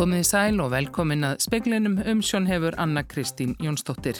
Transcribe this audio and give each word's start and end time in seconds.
Komið 0.00 0.22
sæl 0.24 0.62
og 0.64 0.70
velkomin 0.72 1.26
að 1.28 1.42
speklinum 1.44 1.98
um 2.08 2.22
sjón 2.24 2.46
hefur 2.48 2.72
Anna 2.80 3.02
Kristín 3.04 3.50
Jónsdóttir. 3.60 4.16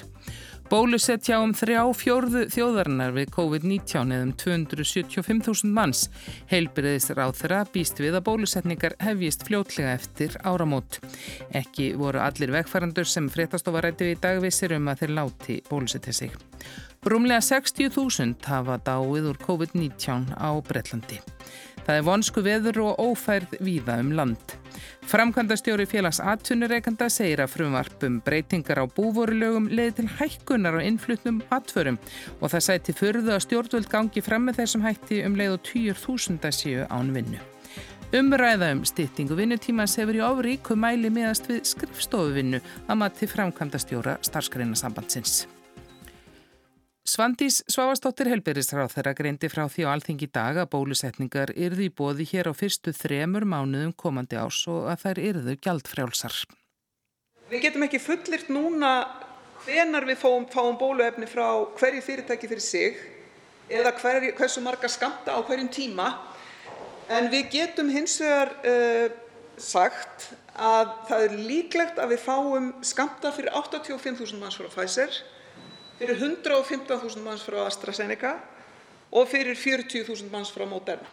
Bólusetja 0.68 1.38
um 1.40 1.54
þrjá 1.56 1.86
fjórðu 1.96 2.42
þjóðarinnar 2.52 3.14
við 3.16 3.32
COVID-19 3.32 4.12
eðum 4.12 4.34
275.000 4.42 5.72
manns. 5.72 6.02
Heilbriðis 6.52 7.08
ráð 7.16 7.32
þeirra 7.40 7.62
býst 7.72 8.04
við 8.04 8.20
að 8.20 8.26
bólusetningar 8.28 8.98
hefjist 9.00 9.48
fljótlega 9.48 9.96
eftir 9.96 10.36
áramót. 10.44 11.00
Ekki 11.48 11.94
voru 11.96 12.20
allir 12.26 12.52
vegfærandur 12.58 13.08
sem 13.08 13.32
fréttastofa 13.32 13.80
rætti 13.86 14.10
við 14.10 14.18
í 14.18 14.22
dagvissir 14.28 14.76
um 14.76 14.92
að 14.92 15.06
þeir 15.06 15.16
láti 15.16 15.60
bólusetja 15.72 16.12
sig. 16.12 16.38
Rúmlega 17.08 17.40
60.000 17.40 18.52
hafa 18.52 18.82
dáið 18.84 19.32
úr 19.32 19.44
COVID-19 19.48 20.34
á 20.36 20.50
Breitlandi. 20.60 21.24
Það 21.86 21.94
er 21.96 22.10
vonsku 22.12 22.44
veður 22.44 22.84
og 22.90 23.06
ófærð 23.14 23.62
víða 23.64 24.02
um 24.04 24.12
land. 24.12 24.59
Framkvæmdastjóri 25.10 25.86
félags 25.90 26.20
atvinnureikanda 26.22 27.08
segir 27.10 27.42
að 27.42 27.54
frumvarpum 27.54 28.20
breytingar 28.26 28.82
á 28.82 28.84
búvorulögum 28.86 29.68
leiði 29.70 29.96
til 30.00 30.08
hækkunar 30.18 30.78
á 30.78 30.86
innflutnum 30.86 31.40
atförum 31.50 32.00
og 32.40 32.52
það 32.52 32.66
sæti 32.68 32.96
förðu 32.96 33.34
að 33.36 33.44
stjórnvöld 33.46 33.90
gangi 33.90 34.24
fram 34.24 34.48
með 34.48 34.62
þessum 34.62 34.84
hætti 34.86 35.22
um 35.26 35.38
leið 35.40 35.56
og 35.56 35.64
10.000 35.72 36.52
séu 36.60 36.84
án 36.88 37.14
vinnu. 37.16 37.40
Umræða 38.10 38.72
um 38.74 38.82
styttingu 38.82 39.36
vinnutímans 39.38 39.94
hefur 40.00 40.16
í 40.18 40.24
ofríku 40.26 40.74
mæli 40.74 41.12
meðast 41.14 41.46
við 41.46 41.62
skrifstofuvinnu 41.70 42.58
að 42.90 43.00
mati 43.04 43.30
framkvæmdastjóra 43.30 44.16
starfskreina 44.26 44.74
sambandsins. 44.74 45.44
Svandís 47.20 47.58
Svavastóttir 47.68 48.30
helberisráð 48.32 48.94
þeirra 48.94 49.10
greindi 49.12 49.48
frá 49.52 49.66
því 49.68 49.82
á 49.84 49.92
alþingi 49.92 50.26
dag 50.32 50.56
að 50.56 50.70
bólusetningar 50.72 51.50
yrði 51.52 51.90
í 51.90 51.92
bóði 51.92 52.24
hér 52.30 52.48
á 52.48 52.56
fyrstu 52.56 52.94
þremur 52.96 53.44
mánuðum 53.44 53.90
komandi 53.92 54.38
ás 54.40 54.62
og 54.72 54.86
að 54.88 55.02
þær 55.02 55.18
yrðu 55.26 55.54
gjaldfrjálsar. 55.66 56.38
Við 57.50 57.60
getum 57.66 57.82
ekki 57.84 57.98
fullirt 58.00 58.48
núna 58.48 58.92
hvenar 59.66 60.06
við 60.08 60.16
fáum, 60.22 60.46
fáum 60.48 60.78
bóluefni 60.80 61.28
frá 61.28 61.44
hverju 61.76 62.00
fyrirtæki 62.06 62.48
fyrir 62.48 62.64
sig 62.64 62.96
eða 63.68 63.92
hver, 63.98 64.30
hversu 64.38 64.62
marga 64.64 64.88
skamta 64.88 65.34
á 65.36 65.44
hverjum 65.44 65.68
tíma 65.68 66.06
en 67.12 67.28
við 67.34 67.50
getum 67.52 67.90
hins 67.92 68.14
vegar 68.24 68.54
uh, 68.64 69.12
sagt 69.60 70.30
að 70.56 70.96
það 71.12 71.26
er 71.26 71.36
líklegt 71.52 72.00
að 72.00 72.16
við 72.16 72.24
fáum 72.24 72.72
skamta 72.80 73.34
fyrir 73.36 73.52
85.000 73.60 74.40
manns 74.40 74.56
frá 74.56 74.72
Pfizer 74.72 75.20
fyrir 76.00 76.16
115.000 76.16 77.20
manns 77.24 77.44
frá 77.44 77.60
AstraZeneca 77.66 78.36
og 79.12 79.26
fyrir 79.28 79.58
40.000 79.58 80.30
manns 80.32 80.52
frá 80.54 80.64
Moderna. 80.68 81.08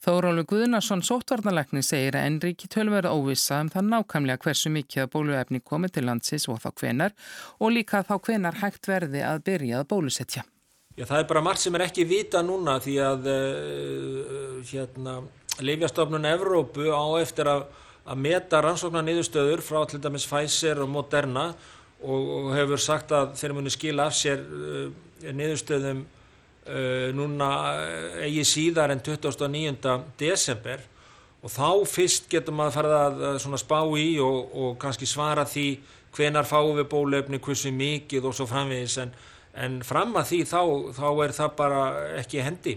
Þórólu 0.00 0.46
Guðnarsson 0.48 1.02
sótvarnalækni 1.04 1.82
segir 1.84 2.16
að 2.16 2.26
ennríki 2.30 2.68
tölverða 2.72 3.12
óvisa 3.12 3.58
um 3.60 3.68
það 3.72 3.90
nákvæmlega 3.90 4.40
hversu 4.44 4.72
mikið 4.72 5.02
að 5.02 5.10
bóluefni 5.12 5.60
komið 5.60 5.96
til 5.96 6.06
landsins 6.08 6.48
og 6.48 6.60
þá 6.62 6.70
hvenar 6.72 7.16
og 7.60 7.74
líka 7.74 8.00
þá 8.08 8.14
hvenar 8.16 8.56
hægt 8.62 8.88
verði 8.88 9.20
að 9.24 9.42
byrja 9.48 9.82
að 9.82 9.90
bólusetja. 9.92 10.44
Já, 10.96 11.04
það 11.04 11.18
er 11.18 11.28
bara 11.28 11.44
margt 11.44 11.64
sem 11.64 11.76
er 11.76 11.84
ekki 11.84 12.08
vita 12.08 12.40
núna 12.44 12.78
því 12.80 12.96
að 13.04 13.28
uh, 13.32 14.56
hérna, 14.72 15.18
Leifjastofnun 15.60 16.28
Evrópu 16.32 16.88
á 16.88 17.04
eftir 17.20 17.48
að, 17.52 17.68
að 18.08 18.24
meta 18.24 18.64
rannsóknar 18.64 19.04
niðurstöður 19.04 19.64
frá 19.64 19.84
til 19.88 20.00
dæmis 20.00 20.28
Pfizer 20.28 20.80
og 20.80 20.88
Moderna 20.92 21.50
og, 22.02 22.50
hefur 22.56 22.80
sagt 22.80 23.12
að 23.12 23.34
þeir 23.40 23.54
muni 23.56 23.72
skila 23.72 24.08
af 24.08 24.16
sér 24.16 24.40
uh, 24.40 24.88
niðurstöðum 25.26 26.02
uh, 26.04 27.08
núna 27.16 27.50
uh, 27.76 28.20
eigi 28.24 28.44
síðar 28.48 28.94
en 28.94 29.02
29. 29.04 29.96
desember 30.20 30.84
og 31.40 31.52
þá 31.52 31.68
fyrst 31.88 32.28
getur 32.32 32.56
maður 32.56 32.76
farið 32.76 32.96
að 33.30 33.58
spá 33.62 33.78
í 33.96 34.10
og, 34.20 34.52
og 34.52 34.76
kannski 34.80 35.08
svara 35.08 35.46
því 35.48 35.68
hvenar 36.16 36.48
fáum 36.48 36.76
við 36.76 36.88
bólefni, 36.90 37.40
hversu 37.40 37.72
mikið 37.72 38.28
og 38.28 38.36
svo 38.36 38.46
framvegis 38.50 38.98
en, 39.04 39.12
en 39.54 39.80
fram 39.86 40.16
að 40.18 40.32
því 40.32 40.40
þá, 40.50 40.60
þá 40.96 41.06
er 41.24 41.36
það 41.36 41.52
bara 41.60 41.82
ekki 42.20 42.44
hendi. 42.44 42.76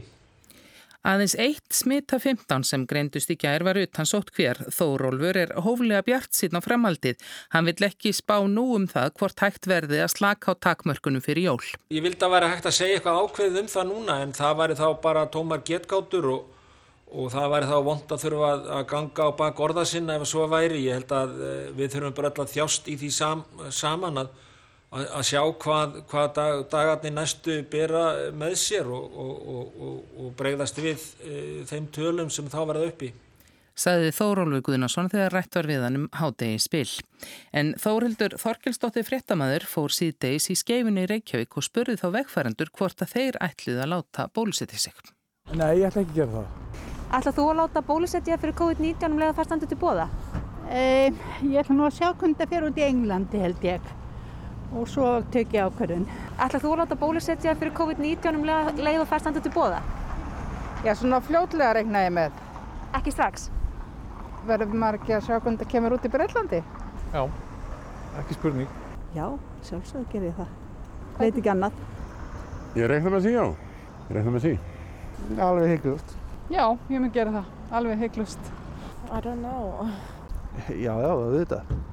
Aðeins 1.04 1.34
eitt 1.36 1.76
smita 1.76 2.16
15 2.16 2.64
sem 2.64 2.84
greindust 2.88 3.32
í 3.34 3.36
gær 3.36 3.66
var 3.68 3.76
utan 3.76 4.08
sótt 4.08 4.30
hver. 4.38 4.62
Þórólfur 4.72 5.40
er 5.42 5.50
hóflega 5.66 6.00
bjart 6.08 6.32
síðan 6.32 6.64
á 6.64 6.66
framhaldið. 6.66 7.18
Hann 7.52 7.68
vill 7.68 7.88
ekki 7.90 8.14
spá 8.16 8.38
nú 8.48 8.70
um 8.78 8.86
það 8.88 9.18
hvort 9.20 9.44
hægt 9.44 9.68
verði 9.68 10.00
að 10.00 10.14
slaka 10.14 10.56
á 10.56 10.62
takmörkunum 10.64 11.26
fyrir 11.26 11.50
jól. 11.50 11.66
Ég 11.92 12.06
vildi 12.06 12.24
að 12.24 12.36
vera 12.38 12.54
hægt 12.54 12.70
að 12.72 12.78
segja 12.78 13.02
eitthvað 13.02 13.20
ákveð 13.20 13.60
um 13.60 13.68
það 13.74 13.90
núna 13.92 14.18
en 14.24 14.32
það 14.38 14.56
væri 14.62 14.80
þá 14.80 14.88
bara 15.04 15.26
tómar 15.36 15.66
getgátur 15.68 16.30
og, 16.38 16.48
og 17.12 17.30
það 17.36 17.52
væri 17.58 17.72
þá 17.74 17.78
vond 17.90 18.16
að 18.16 18.24
þurfa 18.24 18.54
að 18.80 18.88
ganga 18.94 19.28
á 19.28 19.30
bak 19.44 19.62
orða 19.68 19.86
sinna 19.92 20.16
ef 20.22 20.28
svo 20.32 20.48
væri. 20.48 20.86
Ég 20.88 21.02
held 21.02 21.16
að 21.20 21.36
eh, 21.50 21.70
við 21.76 21.98
þurfum 21.98 22.16
bara 22.22 22.32
alltaf 22.32 22.56
þjást 22.56 22.88
í 22.88 22.96
því 23.04 23.12
sam, 23.20 23.44
saman 23.76 24.24
að 24.24 24.32
að 24.94 25.26
sjá 25.26 25.42
hvað, 25.64 26.00
hvað 26.12 26.30
dag, 26.38 26.64
dagarnir 26.70 27.16
næstu 27.16 27.60
bera 27.72 28.04
með 28.38 28.56
sér 28.62 28.90
og, 28.94 29.18
og, 29.18 29.52
og, 29.58 30.00
og 30.22 30.32
bregðast 30.38 30.80
við 30.82 31.06
e, 31.26 31.38
þeim 31.70 31.90
tölum 31.96 32.30
sem 32.34 32.50
þá 32.52 32.60
verða 32.70 32.90
uppi. 32.92 33.10
Saði 33.74 34.12
Þórólfi 34.14 34.60
Guðnarsson 34.68 35.10
þegar 35.10 35.34
rætt 35.34 35.56
var 35.58 35.68
við 35.72 35.82
hann 35.82 35.96
um 35.98 36.06
hádegi 36.14 36.60
spil. 36.62 36.90
En 37.58 37.72
Þórildur 37.82 38.36
Þorkelsdóttir 38.38 39.08
fréttamaður 39.08 39.66
fór 39.66 39.96
síðdeis 39.96 40.52
í 40.54 40.58
skeifinni 40.60 41.08
í 41.08 41.10
Reykjavík 41.10 41.58
og 41.58 41.66
spurði 41.66 41.98
þá 41.98 42.08
vegfærandur 42.20 42.70
hvort 42.78 43.02
að 43.02 43.16
þeir 43.16 43.40
ætluð 43.42 43.82
að 43.82 43.92
láta 43.96 44.28
bólusetja 44.30 44.78
sig. 44.78 45.02
Nei, 45.58 45.82
ég 45.82 45.90
ætla 45.90 46.06
ekki 46.06 46.14
að 46.14 46.22
gera 46.22 46.36
það. 46.38 46.86
Ætlað 47.18 47.40
þú 47.40 47.48
að 47.50 47.60
láta 47.64 47.86
bólusetja 47.90 48.40
fyrir 48.46 48.60
COVID-19 48.62 49.10
um 49.10 49.20
leiða 49.24 49.34
færstandu 49.42 49.70
til 49.70 49.82
bóða? 49.82 50.08
E, 50.70 51.10
ég 51.50 51.60
ætla 51.64 51.80
nú 51.80 51.90
að 51.90 51.98
sjá 51.98 52.12
hvernig 52.14 52.38
það 52.38 52.54
fyrir 52.54 52.70
út 52.70 52.78
í 52.78 52.88
Englandi 52.92 53.42
held 53.42 53.66
ég 53.66 53.82
og 54.74 54.88
svo 54.90 55.10
tek 55.34 55.54
ég 55.54 55.68
ákvörðun. 55.68 56.06
Ætlað 56.38 56.64
þú 56.64 56.72
að 56.74 56.80
láta 56.82 56.98
bólusetja 57.00 57.56
fyrir 57.60 57.76
COVID-19 57.78 58.40
um 58.40 58.48
leið 58.48 59.02
og 59.04 59.10
færstandu 59.12 59.44
til 59.44 59.54
bóða? 59.54 59.82
Já, 60.84 60.96
svona 61.00 61.22
fljótlega 61.24 61.74
regna 61.78 62.06
ég 62.06 62.14
með. 62.16 62.40
Ekki 62.98 63.14
strax? 63.14 63.50
Verður 64.48 64.74
maður 64.76 65.00
ekki 65.00 65.16
að 65.16 65.28
sjá 65.28 65.38
hvernig 65.38 65.62
það 65.62 65.72
kemur 65.72 65.96
út 65.96 66.08
í 66.08 66.12
Breitlandi? 66.12 66.60
Já, 67.14 67.22
ekki 68.20 68.38
spurning. 68.40 68.74
Já, 69.16 69.28
sjálfsögur 69.70 70.10
ger 70.12 70.28
ég 70.28 70.36
það. 70.42 70.52
Veit 71.20 71.38
ekki 71.38 71.54
annað. 71.54 71.80
Ég 72.76 72.90
reikna 72.90 73.14
með 73.14 73.28
því, 73.28 73.34
já. 73.38 73.46
Ég 74.10 74.18
reikna 74.18 74.36
með 74.36 74.48
því. 74.48 74.54
Alveg 75.48 75.72
heiklust. 75.76 76.18
Já, 76.52 76.66
ég 76.90 77.00
mun 77.00 77.14
gera 77.16 77.38
það. 77.38 77.56
Alveg 77.80 78.04
heiklust. 78.04 78.54
I 79.14 79.22
don't 79.22 79.40
know. 79.40 79.88
Já, 80.70 80.94
já, 80.98 81.12
það 81.14 81.36
veit 81.38 81.54
það. 81.54 81.93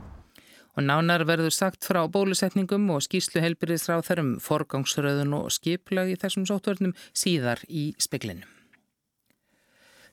Og 0.80 0.86
nánar 0.88 1.26
verður 1.28 1.52
sagt 1.52 1.84
frá 1.84 1.98
bólusetningum 2.08 2.86
og 2.94 3.02
skýslu 3.04 3.42
helbyrðisráð 3.44 4.06
þarum 4.06 4.30
forgangsröðun 4.40 5.34
og 5.36 5.50
skiplag 5.52 6.08
í 6.08 6.16
þessum 6.22 6.46
sótvörnum 6.48 6.94
síðar 7.12 7.60
í 7.68 7.90
speklinu. 8.00 8.48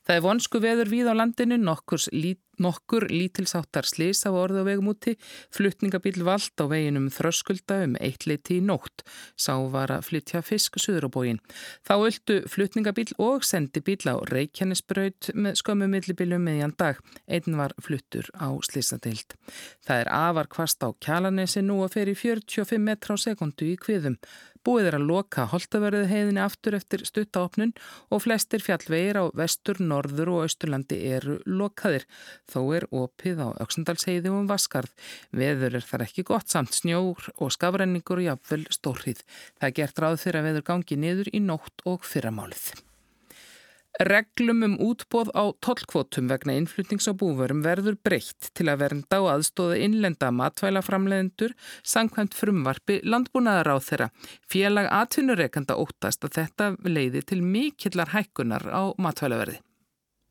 Það 0.08 0.16
er 0.16 0.24
vonsku 0.24 0.60
veður 0.64 0.88
við 0.88 1.10
á 1.12 1.14
landinu, 1.20 1.58
lít, 2.16 2.40
nokkur 2.64 3.06
lítilsáttar 3.12 3.86
slis 3.86 4.24
á 4.26 4.32
orðu 4.32 4.64
á 4.64 4.68
vegum 4.68 4.90
úti, 4.94 5.14
fluttningabíl 5.54 6.24
vald 6.26 6.56
á 6.58 6.66
veginum 6.72 7.10
þröskulda 7.14 7.82
um 7.86 7.98
eitt 8.02 8.26
leiti 8.26 8.58
í 8.58 8.64
nótt, 8.66 9.04
sá 9.38 9.54
var 9.70 9.92
að 9.94 10.08
flytja 10.10 10.42
fisk 10.46 10.80
söður 10.82 11.10
á 11.12 11.14
bógin. 11.14 11.42
Þá 11.86 11.94
öldu 11.98 12.40
fluttningabíl 12.50 13.12
og 13.22 13.46
sendi 13.46 13.84
bíl 13.84 14.00
á 14.08 14.16
Reykjanesbraut 14.32 15.32
með 15.36 15.60
skömmu 15.62 15.92
millibilum 15.92 16.48
meðjan 16.48 16.78
dag, 16.80 17.04
einn 17.28 17.60
var 17.60 17.76
fluttur 17.84 18.32
á 18.34 18.50
slisadeild. 18.64 19.38
Það 19.86 20.06
er 20.06 20.14
afar 20.16 20.50
kvast 20.50 20.88
á 20.88 20.90
kjalanesi 21.04 21.62
nú 21.62 21.84
að 21.86 22.00
fer 22.00 22.14
í 22.14 22.18
45 22.18 22.80
metra 22.82 23.20
á 23.20 23.24
sekundu 23.28 23.70
í 23.70 23.78
kviðum. 23.78 24.18
Búið 24.68 24.90
er 24.90 24.96
að 24.98 25.06
loka 25.08 25.46
holtaverðu 25.48 26.10
heiðinni 26.10 26.42
aftur 26.44 26.76
eftir 26.76 27.06
stuttaopnun 27.08 27.70
og 28.12 28.20
flestir 28.26 28.60
fjallvegir 28.60 29.16
á 29.16 29.24
vestur, 29.40 29.80
norður 29.80 30.34
og 30.34 30.42
austurlandi 30.44 30.98
eru 31.08 31.38
lokaðir. 31.48 32.04
Þó 32.52 32.60
er 32.76 32.88
opið 32.92 33.40
á 33.48 33.48
auksendalsheiði 33.64 34.34
um 34.36 34.50
vaskarð. 34.50 34.92
Veður 35.32 35.80
er 35.80 35.88
þar 35.88 36.04
ekki 36.10 36.28
gott 36.28 36.52
samt 36.52 36.76
snjór 36.76 37.30
og 37.38 37.54
skafrenningur 37.56 38.20
og 38.20 38.28
jafnvel 38.28 38.66
stórrið. 38.76 39.24
Það 39.56 39.70
er 39.70 39.78
gert 39.80 40.04
ráð 40.04 40.20
fyrir 40.26 40.42
að 40.42 40.52
veður 40.52 40.68
gangi 40.74 41.00
niður 41.00 41.32
í 41.32 41.44
nótt 41.48 41.88
og 41.88 42.04
fyrramálið. 42.04 42.87
Reglum 43.98 44.62
um 44.62 44.76
útbóð 44.78 45.32
á 45.34 45.50
tollkvotum 45.58 46.28
vegna 46.30 46.54
innflutnings 46.54 47.08
á 47.10 47.18
búvörum 47.18 47.64
verður 47.66 47.96
breytt 48.06 48.52
til 48.54 48.68
að 48.70 48.84
vernda 48.84 49.18
og 49.24 49.30
aðstóða 49.32 49.80
innlenda 49.82 50.30
matvælaframleðendur 50.38 51.56
sangkvæmt 51.82 52.38
frumvarfi 52.38 53.00
landbúnaðar 53.02 53.74
á 53.74 53.78
þeirra. 53.82 54.08
Félag 54.46 54.92
atvinnureikanda 54.94 55.80
óttast 55.82 56.30
að 56.30 56.38
þetta 56.38 56.70
leiði 56.86 57.24
til 57.26 57.42
mikillar 57.42 58.14
hækkunar 58.14 58.70
á 58.70 58.94
matvælaverði. 59.02 59.64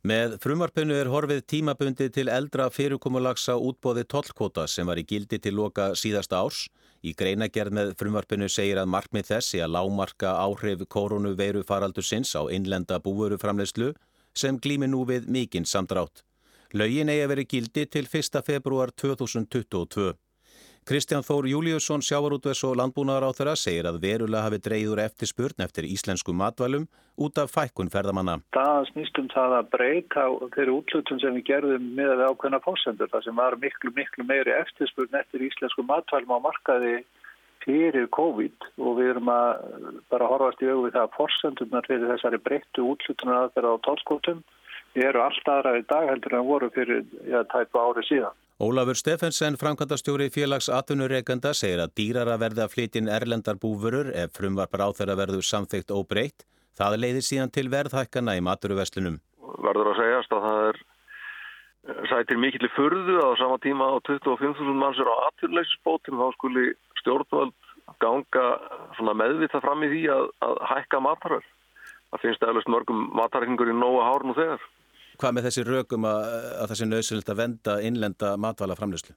Með 0.07 0.37
frumvarpinu 0.39 0.95
er 0.95 1.11
horfið 1.11 1.43
tímabundi 1.51 2.07
til 2.15 2.29
eldra 2.31 2.69
fyrirkomulags 2.71 3.49
á 3.51 3.59
útbóði 3.59 4.07
tollkvota 4.07 4.69
sem 4.71 4.87
var 4.87 5.03
í 5.03 5.09
gildi 5.11 5.41
til 5.43 5.57
loka 5.59 5.91
síðasta 5.99 6.39
árs. 6.39 6.69
Í 7.07 7.13
greinagerð 7.15 7.75
með 7.79 7.91
frumvarpinu 8.01 8.49
segir 8.51 8.81
að 8.81 8.91
markmið 8.91 9.29
þessi 9.29 9.61
að 9.63 9.77
lámarka 9.77 10.33
áhrif 10.43 10.81
koronaveiru 10.91 11.63
faraldur 11.69 12.07
sinns 12.07 12.33
á 12.35 12.43
innlenda 12.51 12.99
búveruframlegslu 13.05 13.93
sem 14.35 14.59
glými 14.59 14.89
nú 14.91 15.05
við 15.07 15.29
mikinn 15.31 15.69
samdrátt. 15.71 16.25
Laugin 16.75 17.13
eigi 17.13 17.23
að 17.23 17.31
veri 17.31 17.45
gildi 17.53 17.85
til 17.87 18.09
1. 18.11 18.43
februar 18.43 18.91
2022. 18.91 20.17
Kristján 20.87 21.25
Þór 21.27 21.49
Júliusson, 21.51 21.99
sjávarútves 21.99 22.61
og 22.63 22.77
landbúnaðar 22.79 23.25
á 23.27 23.31
þeirra, 23.35 23.55
segir 23.59 23.89
að 23.91 23.97
verulega 24.05 24.45
hafi 24.45 24.61
dreyður 24.63 25.01
eftir 25.03 25.27
spurn 25.27 25.65
eftir 25.65 25.89
íslensku 25.89 26.31
matvælum 26.31 26.85
út 27.19 27.41
af 27.43 27.51
fækkun 27.51 27.91
ferðamanna. 27.91 28.37
Það 28.55 28.87
snýstum 28.93 29.27
það 29.33 29.57
að 29.57 29.73
breyta 29.73 30.29
þeirri 30.55 30.77
útlutum 30.77 31.19
sem 31.19 31.35
við 31.41 31.47
gerðum 31.51 31.91
með 31.99 32.13
að 32.15 32.23
ákveðna 32.29 32.63
fórsendur. 32.69 33.11
Það 33.17 33.27
sem 33.27 33.43
var 33.43 33.59
miklu, 33.65 33.93
miklu 33.99 34.29
meiri 34.31 34.55
eftirspurn 34.61 35.19
eftir 35.25 35.47
íslensku 35.49 35.83
matvælum 35.91 36.37
á 36.39 36.47
markaði 36.47 36.95
fyrir 37.67 38.07
COVID 38.15 38.71
og 38.79 38.97
við 39.01 39.13
erum 39.17 39.35
að 39.35 39.69
bara 40.15 40.31
horfast 40.31 40.63
í 40.63 40.71
auðvitað 40.71 41.03
að 41.03 41.15
fórsendurnar 41.19 41.91
fyrir 41.91 42.15
þessari 42.15 42.45
breyttu 42.47 42.87
útlutunar 42.95 43.49
að 43.49 43.55
þeirra 43.59 43.75
á 43.75 43.85
tólskótum 43.91 44.47
eru 44.95 45.27
alltaf 45.27 45.59
aðra 45.59 45.79
í 45.83 45.87
dag 45.91 46.11
heldur 46.15 46.39
en 46.39 46.51
voru 46.55 46.71
fyrir 46.79 47.03
ja, 47.27 47.43
tæpu 47.51 47.83
ári 47.83 48.07
síðan. 48.07 48.39
Ólafur 48.57 48.97
Steffensen, 48.97 49.59
framkvæmdastjóri 49.61 50.31
félags 50.33 50.71
atvinnureikanda, 50.73 51.51
segir 51.53 51.83
að 51.83 51.91
dýrara 52.01 52.39
verði 52.41 52.63
að 52.65 52.71
flytja 52.73 53.03
erlendar 53.13 53.59
búfurur 53.61 54.09
ef 54.17 54.33
frumvarpar 54.33 54.81
á 54.81 54.89
þeirra 54.97 55.17
verður 55.19 55.45
samþygt 55.45 55.93
óbreytt. 55.93 56.47
Það 56.73 56.97
leiðir 57.03 57.27
síðan 57.27 57.53
til 57.53 57.67
verðhækkana 57.69 58.39
í 58.39 58.41
maturuveslinum. 58.47 59.19
Verður 59.61 59.91
að 59.91 60.01
segjast 60.01 60.33
að 60.33 60.47
það 60.47 60.61
er 60.71 60.81
sætir 62.09 62.41
mikill 62.41 62.71
fyrðu 62.73 63.19
á 63.21 63.29
sama 63.37 63.59
tíma 63.61 63.91
á 63.93 64.01
25.000 64.09 64.81
mannsur 64.81 65.13
á 65.13 65.29
atvinnuleysisbótum 65.29 66.17
þá 66.17 66.27
skuli 66.39 66.65
stjórnvöld 67.03 67.53
ganga 68.01 69.13
meðvita 69.21 69.61
fram 69.61 69.85
í 69.85 69.93
því 69.93 70.03
að, 70.17 70.31
að 70.49 70.65
hækka 70.73 71.03
matarverð. 71.05 71.53
Það 72.09 72.25
finnst 72.25 72.49
eðlust 72.49 72.73
mörgum 72.73 73.05
matarhengur 73.21 73.69
í 73.69 73.77
nóga 73.77 74.09
hárn 74.09 74.33
og 74.33 74.41
þegar. 74.41 74.67
Hvað 75.17 75.37
með 75.37 75.49
þessi 75.49 75.65
rökum 75.67 76.09
að, 76.09 76.25
að 76.61 76.69
það 76.71 76.79
sé 76.81 76.89
nöðsynlegt 76.91 77.31
að 77.33 77.41
venda 77.41 77.77
innlenda 77.89 78.35
matvala 78.41 78.77
framlýslu? 78.77 79.15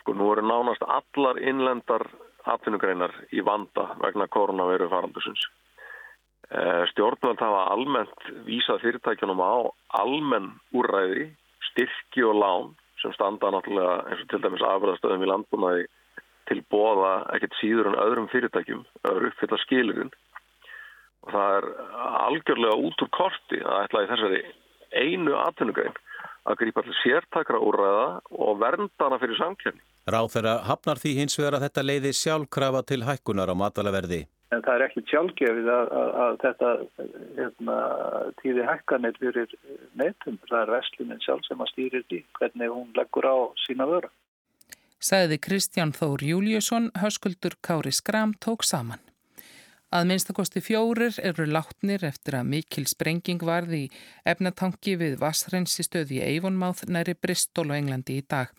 Sko 0.00 0.16
nú 0.16 0.28
eru 0.32 0.44
nánast 0.44 0.84
allar 0.84 1.40
innlendar 1.40 2.06
atvinnugreinar 2.48 3.14
í 3.36 3.42
vanda 3.44 3.90
vegna 4.00 4.28
koronaviru 4.32 4.88
farandusins. 4.92 5.42
Eh, 6.50 6.84
stjórnvöld 6.90 7.40
hafa 7.40 7.66
almennt 7.74 8.28
vísað 8.48 8.82
fyrirtækjunum 8.84 9.42
á 9.44 9.70
almenn 10.00 10.50
úrræði, 10.74 11.28
styrki 11.70 12.24
og 12.26 12.38
lán 12.42 12.72
sem 13.00 13.12
standa 13.14 13.52
náttúrulega 13.54 14.00
eins 14.08 14.24
og 14.24 14.32
til 14.32 14.40
dæmis 14.42 14.64
afræðastöðum 14.66 15.24
í 15.24 15.30
landbúnaði 15.30 15.84
til 16.50 16.58
bóða 16.72 17.12
ekkert 17.36 17.54
síður 17.60 17.92
en 17.92 18.00
öðrum 18.02 18.26
fyrirtækjum 18.32 18.82
að 19.06 19.22
uppfylla 19.30 19.60
skilurinn 19.62 20.10
og 21.26 21.34
það 21.34 21.56
er 21.58 21.68
algjörlega 22.26 22.80
út 22.88 23.04
úr 23.04 23.12
korti 23.16 23.60
að 23.60 23.84
ætla 23.84 24.04
í 24.04 24.10
þessari 24.10 24.42
einu 24.90 25.36
atvinnugrein 25.38 25.96
að 26.48 26.58
grípa 26.62 26.82
til 26.86 26.96
sértakra 27.02 27.60
úrræða 27.60 28.08
og 28.32 28.60
verndana 28.60 29.18
fyrir 29.20 29.38
samkjörni. 29.38 29.82
Ráð 30.10 30.30
þeirra 30.34 30.54
hafnar 30.66 31.00
því 31.00 31.14
hins 31.18 31.36
vegar 31.38 31.58
að 31.58 31.66
þetta 31.66 31.86
leiði 31.86 32.12
sjálfkrafa 32.16 32.82
til 32.88 33.02
hækkunar 33.06 33.52
á 33.52 33.54
matalaverði. 33.54 34.22
En 34.50 34.64
það 34.64 34.76
er 34.76 34.84
ekki 34.88 35.02
sjálfgefið 35.06 35.68
að, 35.70 35.90
að, 35.94 36.08
að 36.22 36.38
þetta 36.44 36.70
hérna, 37.36 37.76
tíði 38.40 38.64
hækkanir 38.66 39.20
fyrir 39.20 39.52
neytum. 40.00 40.40
Það 40.48 40.62
er 40.64 40.72
veslunin 40.74 41.22
sjálf 41.22 41.46
sem 41.46 41.62
að 41.62 41.70
stýrir 41.70 42.08
því 42.08 42.24
hvernig 42.40 42.74
hún 42.74 42.88
leggur 42.96 43.28
á 43.30 43.36
sína 43.66 43.86
vöru. 43.86 44.10
Sæði 45.00 45.38
Kristján 45.40 45.94
Þór 45.96 46.24
Júliusson, 46.26 46.90
höskuldur 46.98 47.54
Kári 47.64 47.94
Skram 47.94 48.34
tók 48.42 48.66
saman. 48.66 49.00
Að 49.90 50.04
minnstakosti 50.06 50.60
fjórir 50.62 51.16
eru 51.18 51.48
látnir 51.50 52.04
eftir 52.06 52.36
að 52.38 52.46
mikil 52.52 52.84
sprenging 52.86 53.40
varði 53.42 53.80
í 53.84 53.86
efnatanki 54.30 54.92
við 55.00 55.16
vassrensistöði 55.18 56.20
í 56.20 56.26
Eivonmáð 56.28 56.84
næri 56.94 57.16
Bristol 57.18 57.64
og 57.72 57.74
Englandi 57.74 58.20
í 58.20 58.22
dag. 58.22 58.52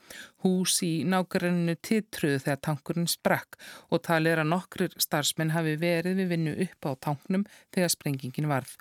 Hús 0.43 0.81
í 0.83 1.05
nákvæmunu 1.07 1.77
tittruðu 1.87 2.41
þegar 2.43 2.59
tankurinn 2.67 3.07
sprakk 3.07 3.55
og 3.87 4.01
talið 4.07 4.33
er 4.33 4.41
að 4.43 4.49
nokkrir 4.51 4.97
starfsmenn 5.05 5.53
hafi 5.55 5.77
verið 5.79 6.19
við 6.19 6.33
vinnu 6.33 6.55
upp 6.65 6.89
á 6.89 6.91
tanknum 7.07 7.45
þegar 7.71 7.93
sprengingin 7.93 8.49
varð. 8.51 8.73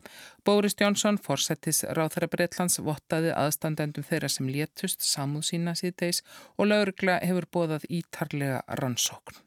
Boris 0.43 0.75
Jónsson, 0.81 1.21
forsettis 1.23 1.85
ráþara 1.87 2.27
Breitlands, 2.33 2.81
vottaði 2.83 3.31
aðstandendum 3.31 4.09
þeirra 4.09 4.33
sem 4.33 4.51
létust 4.51 5.07
samúð 5.07 5.47
sína 5.53 5.77
síðdeis 5.79 6.25
og 6.59 6.73
laurgla 6.73 7.21
hefur 7.23 7.47
bóðað 7.55 7.87
ítarlega 8.01 8.65
rannsókn. 8.83 9.39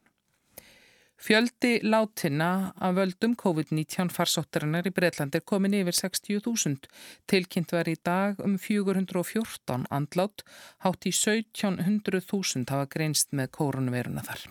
Fjöldi 1.23 1.79
látina 1.81 2.73
af 2.75 2.95
völdum 2.97 3.35
COVID-19 3.39 4.09
farsóttarinnar 4.11 4.89
í 4.89 4.91
Breitlandi 4.91 5.39
er 5.39 5.45
komin 5.47 5.75
yfir 5.77 5.95
60.000. 5.95 6.89
Tilkynnt 7.31 7.71
var 7.71 7.87
í 7.87 7.93
dag 7.95 8.41
um 8.43 8.57
414 8.59 9.85
andlát, 9.87 10.43
hátt 10.83 11.07
í 11.07 11.13
1700.000 11.15 12.67
hafa 12.67 12.89
greinst 12.91 13.31
með 13.31 13.53
koronaviruna 13.55 14.25
þar. 14.27 14.43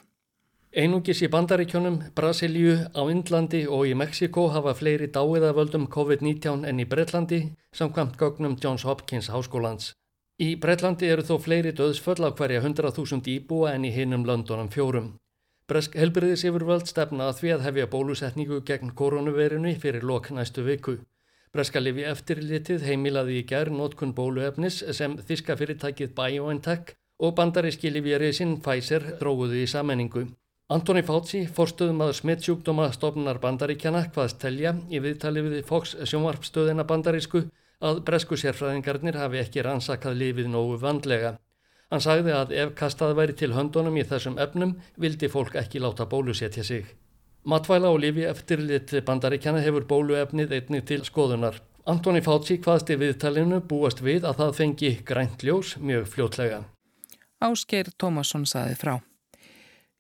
Einungis 0.72 1.20
í 1.20 1.28
Bandaríkjónum, 1.28 1.98
Brasilíu, 2.16 2.78
á 2.96 3.02
Indlandi 3.04 3.66
og 3.68 3.90
í 3.90 3.92
Mexiko 3.92 4.48
hafa 4.54 4.72
fleiri 4.72 5.12
dáiðavöldum 5.12 5.90
COVID-19 5.92 6.64
enn 6.64 6.80
í 6.80 6.88
Breitlandi 6.88 7.42
samkvæmt 7.76 8.16
gögnum 8.16 8.56
Johns 8.56 8.88
Hopkins 8.88 9.28
Háskólands. 9.28 9.92
Í 10.40 10.54
Breitlandi 10.56 11.12
eru 11.12 11.20
þó 11.20 11.36
fleiri 11.36 11.76
döðsföll 11.76 12.24
á 12.24 12.32
hverja 12.32 12.64
100.000 12.64 13.28
íbúa 13.36 13.74
enn 13.76 13.84
í 13.84 13.92
hinnum 13.92 14.24
löndunum 14.24 14.72
fjórum. 14.72 15.18
Bresk 15.70 15.94
helbriðis 15.94 16.42
yfirvöld 16.48 16.88
stefna 16.90 17.28
að 17.30 17.38
því 17.40 17.50
að 17.54 17.64
hefja 17.68 17.88
bólusetningu 17.92 18.60
gegn 18.66 18.94
koronavirinu 18.98 19.74
fyrir 19.82 20.02
lok 20.02 20.30
næstu 20.34 20.64
viku. 20.66 20.96
Breska 21.52 21.80
lifi 21.80 22.06
eftirlitið 22.08 22.86
heimilaði 22.88 23.38
í 23.38 23.46
gerð 23.46 23.76
nótkun 23.78 24.14
bóluefnis 24.16 24.80
sem 24.98 25.18
þíska 25.28 25.56
fyrirtækið 25.60 26.14
BioNTech 26.18 26.94
og 27.22 27.34
bandaríski 27.38 27.92
livjariðsinn 27.92 28.56
Pfizer 28.64 29.04
dróguði 29.20 29.62
í 29.62 29.70
sammenningu. 29.70 30.24
Antoni 30.72 31.02
Fauci, 31.04 31.42
forstuðum 31.46 32.00
að 32.06 32.14
smittsjúkdóma 32.18 32.88
stofnar 32.96 33.38
bandaríkjana 33.42 34.06
hvaðst 34.14 34.40
telja 34.40 34.72
í 34.88 35.02
viðtali 35.04 35.42
við 35.44 35.58
Fox 35.68 35.92
sjónvarpstöðina 36.08 36.86
bandarísku 36.88 37.44
að 37.82 38.00
bresku 38.06 38.38
sérfræðingarnir 38.40 39.18
hafi 39.20 39.42
ekki 39.42 39.64
rannsakað 39.66 40.18
lifið 40.22 40.48
nógu 40.54 40.78
vandlega. 40.80 41.36
Hann 41.92 42.00
sagði 42.00 42.32
að 42.32 42.52
ef 42.56 42.70
kastað 42.72 43.10
væri 43.18 43.34
til 43.36 43.50
höndunum 43.52 43.98
í 44.00 44.04
þessum 44.08 44.38
efnum 44.40 44.78
vildi 45.04 45.28
fólk 45.28 45.58
ekki 45.60 45.82
láta 45.84 46.06
bólusetja 46.08 46.64
sig. 46.64 46.86
Matvæla 47.44 47.90
og 47.92 48.00
lifi 48.00 48.24
eftirlit 48.24 48.94
bandaríkjana 49.04 49.60
hefur 49.60 49.84
bóluefnið 49.90 50.56
einnig 50.56 50.86
til 50.88 51.02
skoðunar. 51.04 51.60
Antoni 51.84 52.22
Fátsí 52.24 52.56
hvaðst 52.64 52.94
í 52.94 52.96
viðtalinu 52.96 53.60
búast 53.68 54.00
við 54.00 54.24
að 54.24 54.40
það 54.40 54.58
fengi 54.62 54.92
grænt 55.04 55.44
ljós 55.44 55.76
mjög 55.82 56.08
fljótlega. 56.14 56.62
Ásgeir 57.42 57.92
Tómasson 57.98 58.48
saði 58.48 58.78
frá. 58.78 58.94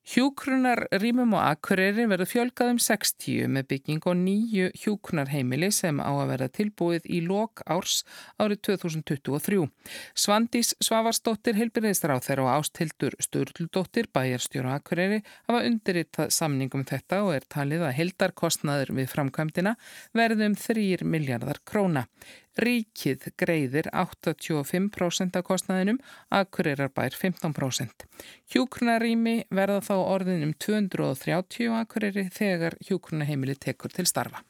Hjúkrunar 0.02 0.88
rýmum 0.98 1.36
og 1.38 1.44
akkurýri 1.46 2.08
verður 2.10 2.26
fjölgað 2.26 2.72
um 2.72 2.78
60 2.82 3.46
með 3.54 3.68
bygging 3.70 4.08
og 4.10 4.16
nýju 4.18 4.72
hjúkrunarheimili 4.82 5.68
sem 5.70 6.00
á 6.02 6.10
að 6.10 6.32
verða 6.32 6.48
tilbúið 6.58 7.06
í 7.06 7.20
lok 7.22 7.62
árs 7.70 8.00
árið 8.34 8.64
2023. 8.66 9.68
Svandís 10.18 10.72
Svavarsdóttir, 10.82 11.54
heilbyrðisráð 11.60 12.26
þeirra 12.26 12.48
og 12.48 12.50
ástildur 12.56 13.14
Sturldóttir, 13.22 14.10
bæjarstjóra 14.10 14.74
akkurýri, 14.80 15.22
hafa 15.46 15.62
undirritað 15.70 16.34
samningum 16.34 16.82
þetta 16.82 17.22
og 17.22 17.36
er 17.38 17.46
talið 17.46 17.86
að 17.86 17.96
heldarkostnaður 18.00 18.96
við 18.98 19.12
framkvæmdina 19.14 19.76
verðum 20.18 20.58
3 20.58 21.06
miljardar 21.06 21.62
króna. 21.62 22.08
Ríkið 22.60 23.30
greiðir 23.40 23.86
85% 23.96 25.38
af 25.40 25.44
kostnaðinum, 25.48 25.98
Akureyrar 26.28 26.92
bær 26.92 27.16
15%. 27.16 28.04
Hjúkrunarími 28.52 29.36
verða 29.48 29.80
þá 29.88 29.94
orðin 29.96 30.44
um 30.50 30.54
230 30.60 31.72
Akureyri 31.80 32.28
þegar 32.28 32.76
hjúkrunaheimili 32.84 33.56
tekur 33.56 33.94
til 33.96 34.04
starfa. 34.10 34.44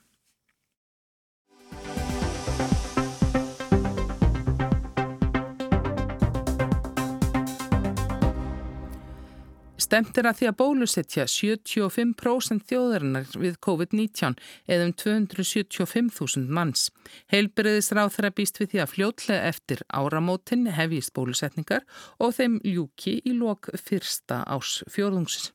Stemt 9.81 10.19
er 10.21 10.29
að 10.29 10.39
því 10.39 10.49
að 10.51 10.59
bólusetja 10.61 11.25
75% 11.31 12.67
þjóðarinnar 12.69 13.33
við 13.41 13.57
COVID-19 13.65 14.37
eða 14.69 14.89
um 14.89 14.93
275.000 15.03 16.53
manns. 16.53 16.91
Heilbyrðisráð 17.33 18.13
þeirra 18.17 18.35
býst 18.37 18.61
við 18.61 18.75
því 18.75 18.83
að 18.85 18.93
fljótlega 18.93 19.49
eftir 19.55 19.83
áramótin 19.89 20.69
hefjist 20.77 21.15
bólusetningar 21.17 21.89
og 22.21 22.37
þeim 22.37 22.61
ljúki 22.67 23.19
í 23.25 23.35
lok 23.39 23.73
fyrsta 23.81 24.45
ás 24.45 24.81
fjórðungsins. 24.93 25.51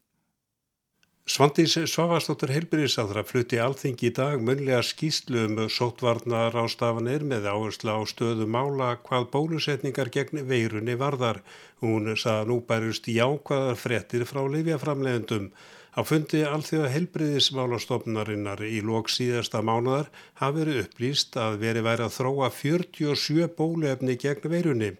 Svandís 1.27 1.73
Svavarsdóttir 1.91 2.53
heilbyrðisáðra 2.55 3.19
flutti 3.27 3.57
alþingi 3.59 4.05
í 4.07 4.11
dag 4.15 4.39
munlega 4.39 4.77
skýslu 4.79 5.41
um 5.49 5.57
sótvarnar 5.67 6.55
ástafanir 6.55 7.25
með 7.27 7.49
áherslu 7.51 7.91
á 7.91 7.99
stöðu 8.07 8.47
mála 8.47 8.93
hvað 9.03 9.27
bólusetningar 9.33 10.07
gegn 10.07 10.45
veirunni 10.47 10.95
varðar. 10.95 11.41
Hún 11.83 12.13
sagði 12.15 12.47
nú 12.47 12.61
bærust 12.69 13.11
jákvæðar 13.11 13.75
frettir 13.75 14.23
frá 14.29 14.39
lifjaframlegundum. 14.55 15.51
Á 15.97 16.01
fundi 16.07 16.45
alþjóða 16.47 16.93
helbriðismálastofnarinnar 16.95 18.63
í 18.63 18.79
lok 18.85 19.11
síðasta 19.11 19.59
mánuðar 19.59 20.07
hafi 20.39 20.61
verið 20.61 20.83
upplýst 20.85 21.35
að 21.43 21.59
veri 21.65 21.83
væri 21.83 22.07
að 22.07 22.19
þróa 22.21 22.53
47 22.55 23.51
bóluefni 23.59 24.15
gegn 24.21 24.47
veirunni. 24.55 24.93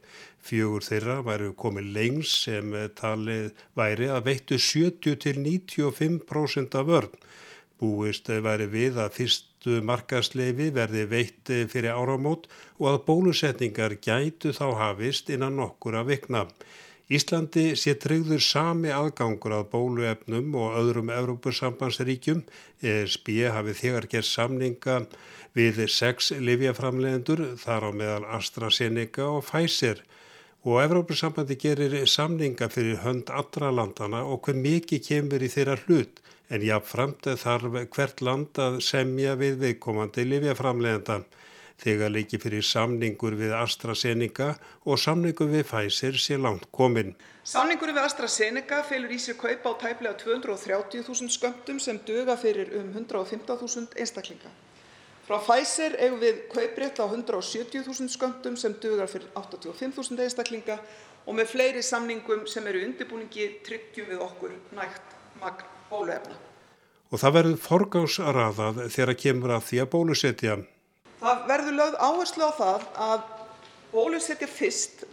Fjögur 0.48 0.86
þeirra 0.86 1.18
væri 1.28 1.50
komið 1.60 1.88
lengs 1.96 2.34
sem 2.46 2.72
talið 2.96 3.50
væri 3.76 4.08
að 4.08 4.30
veittu 4.30 4.60
70 4.64 5.18
til 5.26 5.42
95% 5.44 6.78
af 6.80 6.88
vörn. 6.88 7.18
Búist 7.78 8.32
væri 8.32 8.70
við 8.72 8.98
að 9.04 9.18
fyrstu 9.18 9.82
markasleifi 9.86 10.70
verði 10.74 11.04
veitt 11.12 11.52
fyrir 11.74 11.92
áramót 11.92 12.48
og 12.80 12.88
að 12.94 13.04
bólusetningar 13.10 13.98
gætu 14.02 14.56
þá 14.56 14.68
hafist 14.80 15.30
innan 15.30 15.60
nokkur 15.60 16.00
að 16.00 16.14
vikna. 16.14 16.48
Íslandi 17.08 17.70
sé 17.80 17.94
tryggður 18.00 18.42
sami 18.44 18.90
aðgangur 18.92 19.54
að 19.56 19.70
bóluefnum 19.72 20.56
og 20.60 20.80
öðrum 20.80 21.12
Evrópusambandsríkjum. 21.16 22.42
ESB 22.84 23.30
hafi 23.52 23.76
þegar 23.84 24.08
gert 24.12 24.28
samninga 24.28 25.02
við 25.56 25.86
sex 25.92 26.34
livjaframlegendur 26.40 27.44
þar 27.60 27.88
á 27.88 27.92
meðal 27.92 28.26
AstraZeneca 28.40 29.28
og 29.38 29.46
Pfizer 29.48 30.04
og 30.66 30.82
Evrópusambandi 30.84 31.58
gerir 31.62 31.94
samninga 32.10 32.70
fyrir 32.74 33.04
hönd 33.04 33.30
allra 33.30 33.70
landana 33.72 34.24
og 34.26 34.48
hver 34.48 34.58
mikið 34.64 35.04
kemur 35.10 35.44
í 35.44 35.52
þeirra 35.54 35.78
hlut 35.86 36.22
en 36.50 36.64
jáfnframt 36.64 37.28
þarf 37.44 37.82
hvert 37.96 38.22
land 38.22 38.60
að 38.62 38.80
semja 38.86 39.36
við 39.40 39.60
viðkomandi 39.64 40.26
livjaframlegendan 40.28 41.26
þegar 41.82 42.14
leiki 42.14 42.40
fyrir 42.42 42.66
samningur 42.66 43.36
við 43.38 43.54
AstraZeneca 43.58 44.54
og 44.86 45.00
samningur 45.02 45.52
við 45.52 45.68
Pfizer 45.70 46.18
sé 46.18 46.38
langt 46.42 46.66
komin. 46.74 47.14
Samningur 47.48 47.94
við 47.94 48.04
AstraZeneca 48.04 48.82
felur 48.88 49.14
í 49.14 49.20
sér 49.22 49.38
kaupa 49.40 49.76
á 49.78 49.80
tæplega 49.84 50.18
230.000 50.24 51.30
skömmtum 51.38 51.80
sem 51.80 52.00
döga 52.08 52.38
fyrir 52.40 52.74
um 52.80 52.90
115.000 52.96 53.94
einstaklinga. 53.96 54.50
Frá 55.28 55.42
Pfizer 55.44 55.98
eigum 56.00 56.22
við 56.22 56.38
kauprétt 56.54 57.02
á 57.04 57.06
170.000 57.06 58.08
skömmtum 58.14 58.54
sem 58.56 58.72
dugar 58.80 59.10
fyrir 59.12 59.28
85.000 59.36 60.24
einstaklinga 60.24 60.78
og 61.28 61.36
með 61.36 61.50
fleiri 61.52 61.82
samningum 61.84 62.46
sem 62.48 62.64
eru 62.72 62.86
undirbúningi 62.86 63.50
tryggjum 63.66 64.08
við 64.14 64.22
okkur 64.24 64.54
nægt 64.78 65.18
magn 65.42 65.66
bóluefna. 65.90 66.38
Og 67.12 67.20
það 67.20 67.36
verður 67.40 67.60
forgáðsraðað 67.66 68.80
þegar 68.96 69.20
kemur 69.26 69.56
að 69.58 69.68
því 69.68 69.82
að 69.84 69.92
bólusetja. 69.98 70.56
Það 71.20 71.44
verður 71.52 71.78
lögð 71.82 72.00
áherslu 72.08 72.48
á 72.48 72.52
það 72.62 72.88
að 73.10 73.30
bólusetja 73.92 74.48
fyrst 74.48 75.04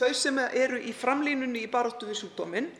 þau 0.00 0.10
sem 0.18 0.42
eru 0.50 0.82
í 0.82 0.96
framlínunni 0.96 1.62
í 1.62 1.70
baráttu 1.70 2.10
við 2.10 2.24
sjúkdóminn, 2.24 2.72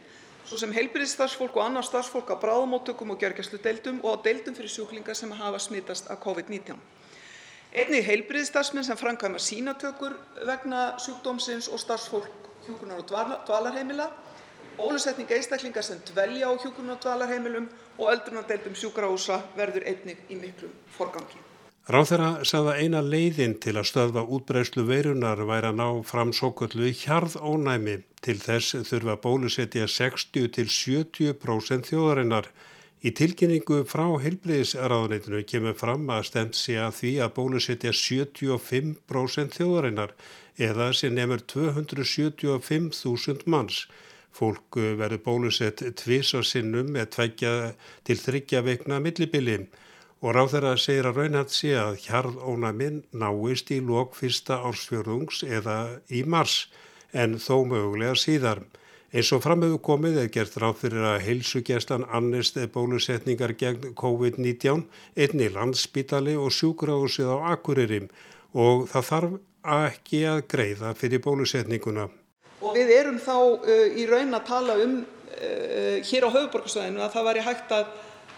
svo 0.44 0.59
sem 0.59 0.73
heilbrigðisstarfsfólk 0.75 1.56
og 1.56 1.64
annað 1.64 1.87
starfsfólk 1.88 2.32
á 2.32 2.37
bráðamóttökum 2.42 3.12
og 3.12 3.20
gjörgæsludeildum 3.20 4.00
og 4.04 4.18
á 4.18 4.23
deildum 4.25 4.56
fyrir 4.56 4.73
sjúklinga 4.73 5.14
sem 5.14 5.32
hafa 5.32 5.59
smitast 5.59 6.11
af 6.11 6.20
COVID-19. 6.25 6.78
Einnig 7.73 8.06
heilbrigðisstarfsmenn 8.06 8.85
sem 8.85 8.99
framkvæma 8.99 9.38
sínatökur 9.38 10.16
vegna 10.47 10.97
sjúkdómsins 10.99 11.68
og 11.70 11.78
starfsfólk 11.78 12.30
hjúkrunar- 12.66 12.99
og 12.99 13.06
dvalarheimila, 13.47 14.11
bólusetning 14.76 15.30
einstaklinga 15.30 15.82
sem 15.82 16.00
dvelja 16.12 16.50
á 16.50 16.52
hjúkrunar- 16.56 16.97
og 16.97 17.02
dvalarheimilum 17.02 17.68
og 17.99 18.11
öldrunardeildum 18.12 18.75
sjúkrahúsa 18.75 19.42
verður 19.56 19.87
einnig 19.87 20.18
í 20.28 20.40
miklum 20.40 20.73
forgangi. 20.97 21.50
Ráþeira 21.88 22.44
sagði 22.44 22.70
að 22.70 22.80
eina 22.84 23.00
leiðin 23.00 23.54
til 23.64 23.72
að 23.80 23.87
stöðva 23.88 24.28
útbreyslu 24.37 24.82
veirunar 24.84 25.40
væri 25.49 25.70
að 25.70 25.78
ná 25.78 25.87
fram 26.04 26.32
svo 26.37 26.50
kallu 26.52 26.90
hjarðónæmi. 26.92 28.04
Til 28.20 28.37
þess 28.37 28.76
þurfa 28.84 29.16
bólusetja 29.25 29.88
60 29.88 30.52
til 30.58 30.68
70% 30.68 31.88
þjóðarinnar. 31.88 32.52
Í 33.00 33.16
tilkynningu 33.16 33.88
frá 33.88 34.12
heilbriðisraðunitinu 34.20 35.40
kemur 35.49 35.72
fram 35.80 36.04
að 36.12 36.28
stemt 36.28 36.52
sé 36.60 36.76
að 36.76 37.00
því 37.00 37.16
að 37.25 37.34
bólusetja 37.40 37.96
75% 37.96 39.56
þjóðarinnar 39.56 40.12
eða 40.60 40.92
sem 40.92 41.16
nefnur 41.16 41.40
275.000 41.49 43.49
manns. 43.49 43.88
Fólk 44.37 44.76
verður 44.76 45.25
bólusett 45.25 45.80
tvís 45.96 46.37
á 46.37 46.44
sinnum 46.44 46.92
með 46.92 47.16
tveggja 47.16 47.72
til 48.04 48.20
þryggja 48.20 48.60
veikna 48.68 49.00
millibili 49.00 49.64
og 50.20 50.34
ráþeira 50.36 50.74
segir 50.76 51.08
að 51.08 51.22
raunhætt 51.22 51.54
sé 51.54 51.72
að 51.80 51.96
hjarðónæmin 52.04 53.00
náist 53.16 53.70
í 53.72 53.80
lok 53.84 54.12
fyrsta 54.18 54.60
ársfjörðungs 54.68 55.40
eða 55.48 55.78
í 56.12 56.22
mars 56.28 56.66
en 57.16 57.38
þó 57.40 57.64
mögulega 57.70 58.18
síðar. 58.18 58.60
Eins 59.10 59.32
og 59.34 59.42
framöfu 59.42 59.80
komið 59.82 60.20
er 60.22 60.28
gert 60.30 60.58
ráð 60.60 60.84
fyrir 60.84 61.06
að 61.08 61.24
heilsugjastan 61.24 62.04
annist 62.14 62.60
bólusetningar 62.74 63.56
gegn 63.58 63.96
COVID-19 63.98 64.84
einni 65.16 65.48
landsbítali 65.50 66.36
og 66.38 66.52
sjúkrahúsið 66.54 67.32
á 67.34 67.36
Akureyri 67.56 68.04
og 68.54 68.86
það 68.92 69.08
þarf 69.08 69.34
ekki 69.88 70.20
að 70.30 70.44
greiða 70.52 70.92
fyrir 70.94 71.24
bólusetninguna. 71.24 72.06
Og 72.60 72.76
við 72.76 72.92
erum 73.00 73.18
þá 73.18 73.36
uh, 73.40 73.88
í 73.96 74.06
raun 74.06 74.36
að 74.36 74.46
tala 74.46 74.76
um 74.84 74.94
uh, 75.00 75.96
hér 76.06 76.28
á 76.28 76.34
höfuborgarsvæðinu 76.36 77.02
að 77.02 77.12
það 77.16 77.28
væri 77.30 77.44
hægt 77.48 77.74
að 77.74 77.90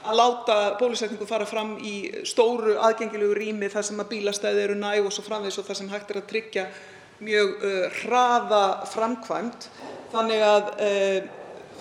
að 0.03 0.19
láta 0.19 0.57
bólusetningu 0.81 1.27
fara 1.29 1.47
fram 1.47 1.77
í 1.79 2.25
stóru 2.27 2.75
aðgengilegu 2.83 3.37
rými 3.39 3.69
þar 3.71 3.87
sem 3.87 4.03
að 4.03 4.11
bílastæði 4.17 4.65
eru 4.65 4.79
næg 4.79 5.07
og 5.07 5.15
svo 5.15 5.25
framvegis 5.27 5.61
og 5.63 5.69
þar 5.69 5.79
sem 5.79 5.93
hægt 5.93 6.11
er 6.11 6.21
að 6.21 6.29
tryggja 6.33 6.67
mjög 7.23 7.53
uh, 7.63 7.87
hraða 8.03 8.65
framkvæmt. 8.91 9.69
Þannig 10.13 10.45
að 10.47 10.71
uh, 10.89 11.31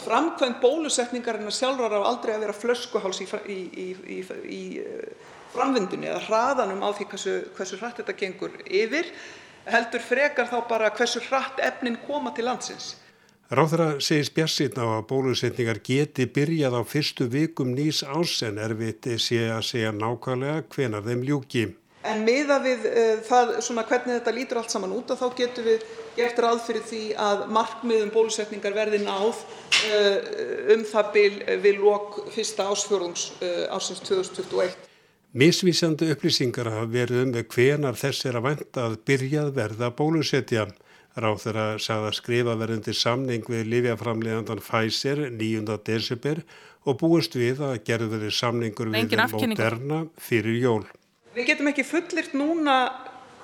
framkvæmt 0.05 0.61
bólusetningarinnar 0.61 1.55
sjálfrar 1.55 1.97
á 1.97 2.09
aldrei 2.13 2.35
að 2.35 2.45
vera 2.45 2.57
flöskuháls 2.57 3.21
í, 3.23 3.27
í, 3.49 3.59
í, 3.81 4.19
í 4.45 4.63
uh, 4.85 5.29
framvindunni 5.55 6.09
eða 6.11 6.25
hraðanum 6.29 6.85
á 6.85 6.89
því 6.95 7.09
hversu, 7.11 7.37
hversu 7.57 7.79
hratt 7.81 7.99
þetta 8.01 8.17
gengur 8.19 8.55
yfir, 8.65 9.09
heldur 9.67 10.03
frekar 10.05 10.49
þá 10.49 10.59
bara 10.69 10.93
hversu 10.95 11.21
hratt 11.27 11.59
efnin 11.61 11.99
koma 12.05 12.33
til 12.37 12.47
landsins. 12.47 12.95
Ráþara 13.51 13.97
segist 13.99 14.31
bjassinn 14.31 14.77
á 14.79 14.87
að 14.87 15.09
bólusetningar 15.09 15.81
geti 15.83 16.23
byrjað 16.23 16.77
á 16.79 16.81
fyrstu 16.87 17.25
vikum 17.27 17.73
nýs 17.75 17.97
ás 17.99 18.37
en 18.47 18.61
erfitt 18.63 19.09
sé 19.19 19.41
að 19.51 19.65
segja 19.67 19.89
nákvæmlega 19.91 20.61
hvenar 20.71 21.03
þeim 21.03 21.25
ljúki. 21.27 21.63
En 22.07 22.21
miða 22.23 22.61
við 22.63 22.85
uh, 22.87 23.17
það 23.27 23.49
svona 23.65 23.83
hvernig 23.89 24.15
þetta 24.15 24.33
lítur 24.37 24.59
allt 24.61 24.71
saman 24.71 24.93
út 24.95 25.11
og 25.11 25.19
þá 25.19 25.35
getum 25.41 25.67
við 25.67 25.83
gert 26.15 26.39
ráð 26.39 26.61
fyrir 26.63 26.85
því 26.87 27.01
að 27.25 27.43
markmiðum 27.57 28.13
bólusetningar 28.13 28.77
verði 28.77 29.01
náð 29.03 29.41
uh, 29.43 30.15
um 30.71 30.85
það 30.87 31.09
bil 31.17 31.33
við 31.65 31.81
lok 31.83 32.21
fyrsta 32.31 32.69
ásfjörðungs 32.71 33.25
uh, 33.41 33.65
ásins 33.75 33.99
2021. 34.07 34.77
Misvísandi 35.43 36.07
upplýsingar 36.15 36.71
hafa 36.71 36.87
verið 36.95 37.25
um 37.25 37.35
hvenar 37.51 37.99
þess 37.99 38.31
er 38.31 38.39
að 38.39 38.47
venda 38.47 38.87
að 38.87 38.97
byrjað 39.11 39.51
verða 39.59 39.91
bólusetja. 39.99 40.69
Ráþeira 41.19 41.65
sagði 41.81 42.07
að 42.07 42.15
skrifa 42.15 42.53
verðandi 42.55 42.93
samning 42.95 43.47
við 43.51 43.65
Lífjaframlegandan 43.67 44.61
Pfizer 44.63 45.25
9. 45.35 45.75
desember 45.83 46.39
og 46.87 46.97
búist 47.01 47.35
við 47.35 47.59
að 47.65 47.81
gerðu 47.89 48.07
verið 48.13 48.33
samningur 48.37 48.93
við 48.93 49.17
Moderna 49.33 50.05
fyrir 50.15 50.57
jól. 50.61 50.85
Við 51.35 51.51
getum 51.51 51.71
ekki 51.71 51.83
fullirt 51.87 52.31
núna 52.35 52.77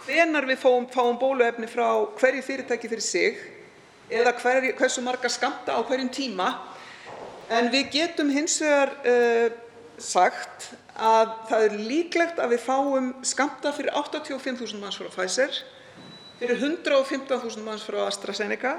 hvenar 0.08 0.48
við 0.48 0.62
fáum, 0.64 0.88
fáum 0.88 1.20
bóluefni 1.20 1.68
frá 1.68 2.08
hverju 2.20 2.46
fyrirtæki 2.48 2.88
fyrir 2.88 3.04
sig 3.04 3.38
eða 4.08 4.32
hver, 4.40 4.72
hversu 4.80 5.04
marga 5.04 5.30
skamta 5.30 5.76
á 5.76 5.84
hverjum 5.84 6.10
tíma 6.14 6.54
en 7.52 7.68
við 7.74 7.92
getum 8.00 8.32
hins 8.32 8.62
vegar 8.64 8.96
uh, 9.04 9.48
sagt 10.00 10.72
að 10.96 11.34
það 11.50 11.66
er 11.66 11.82
líklegt 11.90 12.40
að 12.40 12.56
við 12.56 12.64
fáum 12.64 13.10
skamta 13.28 13.74
fyrir 13.76 13.92
85.000 13.92 14.80
manns 14.80 15.00
frá 15.00 15.12
Pfizer 15.12 15.66
fyrir 16.40 16.60
115.000 16.62 17.66
manns 17.66 17.86
frá 17.88 18.04
AstraZeneca 18.08 18.78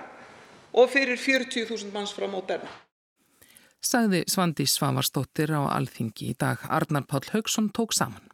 og 0.72 0.90
fyrir 0.92 1.18
40.000 1.18 1.92
manns 1.94 2.14
frá 2.14 2.28
Moderna. 2.30 2.70
Sagði 3.78 4.24
Svandi 4.26 4.66
Svavarsdóttir 4.66 5.54
á 5.54 5.62
Alþingi 5.70 6.32
í 6.32 6.38
dag. 6.38 6.64
Arnar 6.66 7.06
Páll 7.06 7.30
Haugsson 7.32 7.70
tók 7.70 7.94
saman. 7.94 8.24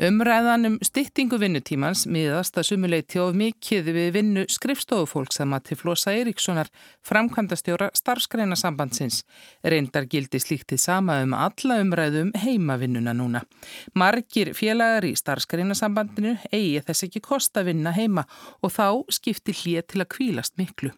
Umræðan 0.00 0.64
um 0.64 0.76
styttingu 0.80 1.36
vinnutímans 1.36 2.06
miðast 2.08 2.54
að 2.56 2.70
sumuleiti 2.70 3.18
of 3.20 3.34
mikið 3.36 3.90
við 3.92 4.06
vinnu 4.14 4.44
skrifstofufólks 4.48 5.42
að 5.44 5.50
mati 5.52 5.76
Flosa 5.76 6.14
Eiríkssonar, 6.16 6.70
framkvæmdastjóra 7.04 7.90
starfskreina 7.92 8.56
sambandsins. 8.56 9.18
Reyndar 9.60 10.06
gildi 10.08 10.40
slíktið 10.40 10.80
sama 10.80 11.18
um 11.20 11.36
alla 11.36 11.76
umræðum 11.84 12.30
um 12.30 12.40
heimavinnuna 12.40 13.12
núna. 13.12 13.44
Margir 13.92 14.54
félagar 14.56 15.04
í 15.04 15.12
starfskreina 15.20 15.76
sambandinu 15.76 16.38
eigi 16.48 16.80
þess 16.86 17.10
ekki 17.10 17.20
kosta 17.28 17.66
vinna 17.68 17.92
heima 17.92 18.24
og 18.64 18.72
þá 18.72 19.04
skipti 19.12 19.52
hlið 19.52 19.84
til 19.84 20.00
að 20.00 20.12
kvílast 20.16 20.56
miklu. 20.56 20.94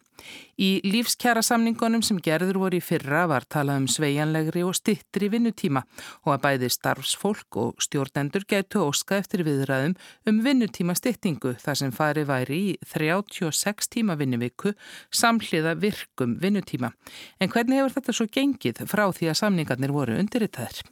Í 0.63 0.83
lífskjara 0.87 1.43
samningunum 1.43 2.05
sem 2.07 2.19
gerður 2.23 2.61
voru 2.63 2.79
í 2.79 2.85
fyrra 2.85 3.25
var 3.31 3.47
talað 3.51 3.83
um 3.83 3.89
sveianlegri 3.91 4.63
og 4.67 4.77
stittri 4.79 5.31
vinnutíma 5.33 5.83
og 6.27 6.35
að 6.35 6.43
bæði 6.47 6.71
starfsfólk 6.75 7.59
og 7.63 7.83
stjórnendur 7.83 8.47
gætu 8.49 8.85
óska 8.85 9.19
eftir 9.23 9.45
viðræðum 9.49 9.97
um 10.29 10.41
vinnutíma 10.45 10.95
stittingu 10.99 11.57
þar 11.63 11.81
sem 11.83 11.95
fari 11.97 12.27
væri 12.29 12.61
í 12.73 12.73
36 12.95 13.91
tíma 13.97 14.19
vinnuviku 14.21 14.75
samhliða 15.11 15.75
virkum 15.81 16.39
vinnutíma. 16.43 16.93
En 17.41 17.51
hvernig 17.51 17.81
hefur 17.81 17.97
þetta 17.99 18.17
svo 18.17 18.29
gengið 18.33 18.85
frá 18.91 19.09
því 19.11 19.33
að 19.33 19.41
samningarnir 19.43 19.95
voru 19.95 20.19
undirriðtæðir? 20.21 20.83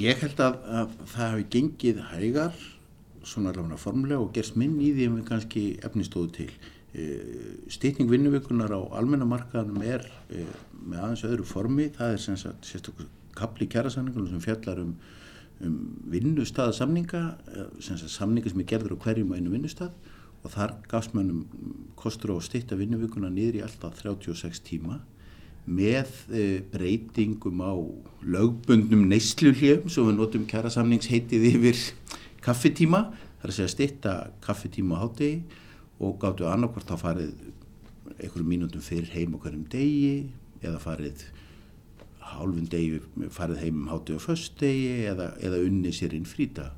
Ég 0.00 0.20
held 0.20 0.40
að, 0.44 0.58
að 0.66 0.98
það 1.08 1.30
hefur 1.30 1.46
gengið 1.54 2.00
hægar, 2.10 2.58
svona 3.24 3.52
allavega 3.52 3.78
formlega 3.80 4.20
og 4.20 4.34
gerst 4.36 4.58
minn 4.60 4.76
í 4.80 4.90
því 4.96 5.06
að 5.08 5.14
við 5.16 5.24
kannski 5.30 5.64
efnistóðu 5.86 6.32
til. 6.36 6.50
Eh, 6.90 7.70
Stýtning 7.70 8.10
vinnuvíkunar 8.10 8.72
á 8.74 8.80
almennamarkaðanum 8.98 9.82
er 9.86 10.02
e, 10.26 10.42
með 10.74 11.02
aðeins 11.04 11.20
öðru 11.28 11.44
formi, 11.46 11.84
það 11.94 12.16
er 12.16 12.24
sérstaklega 12.66 13.06
kapli 13.38 13.68
kjærasamningunum 13.70 14.32
sem 14.32 14.42
fjallar 14.42 14.80
um, 14.82 14.96
um 15.62 15.76
vinnustaðsamninga, 16.10 17.20
eh, 17.54 17.68
samninga 18.10 18.50
sem 18.50 18.64
er 18.64 18.68
gerður 18.72 18.96
á 18.98 19.02
hverjum 19.06 19.30
og 19.30 19.38
einu 19.38 19.54
vinnustad 19.54 19.94
og 20.42 20.50
þar 20.50 20.74
gafst 20.90 21.14
mannum 21.14 21.46
kostur 21.94 22.34
á 22.34 22.40
að 22.40 22.48
stýtta 22.48 22.80
vinnuvíkunar 22.80 23.30
niður 23.30 23.60
í 23.60 23.64
alltaf 23.68 24.02
36 24.02 24.64
tíma 24.66 24.98
með 25.70 26.10
breytingum 26.72 27.60
á 27.62 27.76
lögbundnum 28.24 29.04
neysluhljum, 29.12 29.86
svo 29.86 30.08
við 30.08 30.16
notum 30.18 30.50
kjærasamningsheitið 30.50 31.50
yfir 31.52 31.82
kaffetíma, 32.46 33.10
það 33.44 33.50
er 33.52 33.58
að 33.68 33.74
stýtta 33.78 34.20
kaffetíma 34.42 34.98
á 34.98 35.02
hátegi 35.06 35.68
og 36.00 36.16
gáttu 36.20 36.48
annarkvort 36.48 36.90
að 36.94 37.02
farið 37.04 37.32
einhverjum 38.16 38.48
mínútum 38.48 38.84
fyrir 38.84 39.10
heim 39.14 39.36
og 39.36 39.44
hverjum 39.44 39.66
degi 39.72 40.30
eða 40.62 40.80
farið 40.82 41.26
hálfun 42.30 42.68
degi 42.70 43.00
farið 43.34 43.64
heim 43.64 43.82
um 43.84 43.90
hátu 43.90 44.16
og 44.16 44.24
föst 44.24 44.56
degi 44.60 45.06
eða, 45.10 45.32
eða 45.40 45.60
unni 45.66 45.92
sér 45.94 46.14
inn 46.16 46.28
frýta 46.28 46.70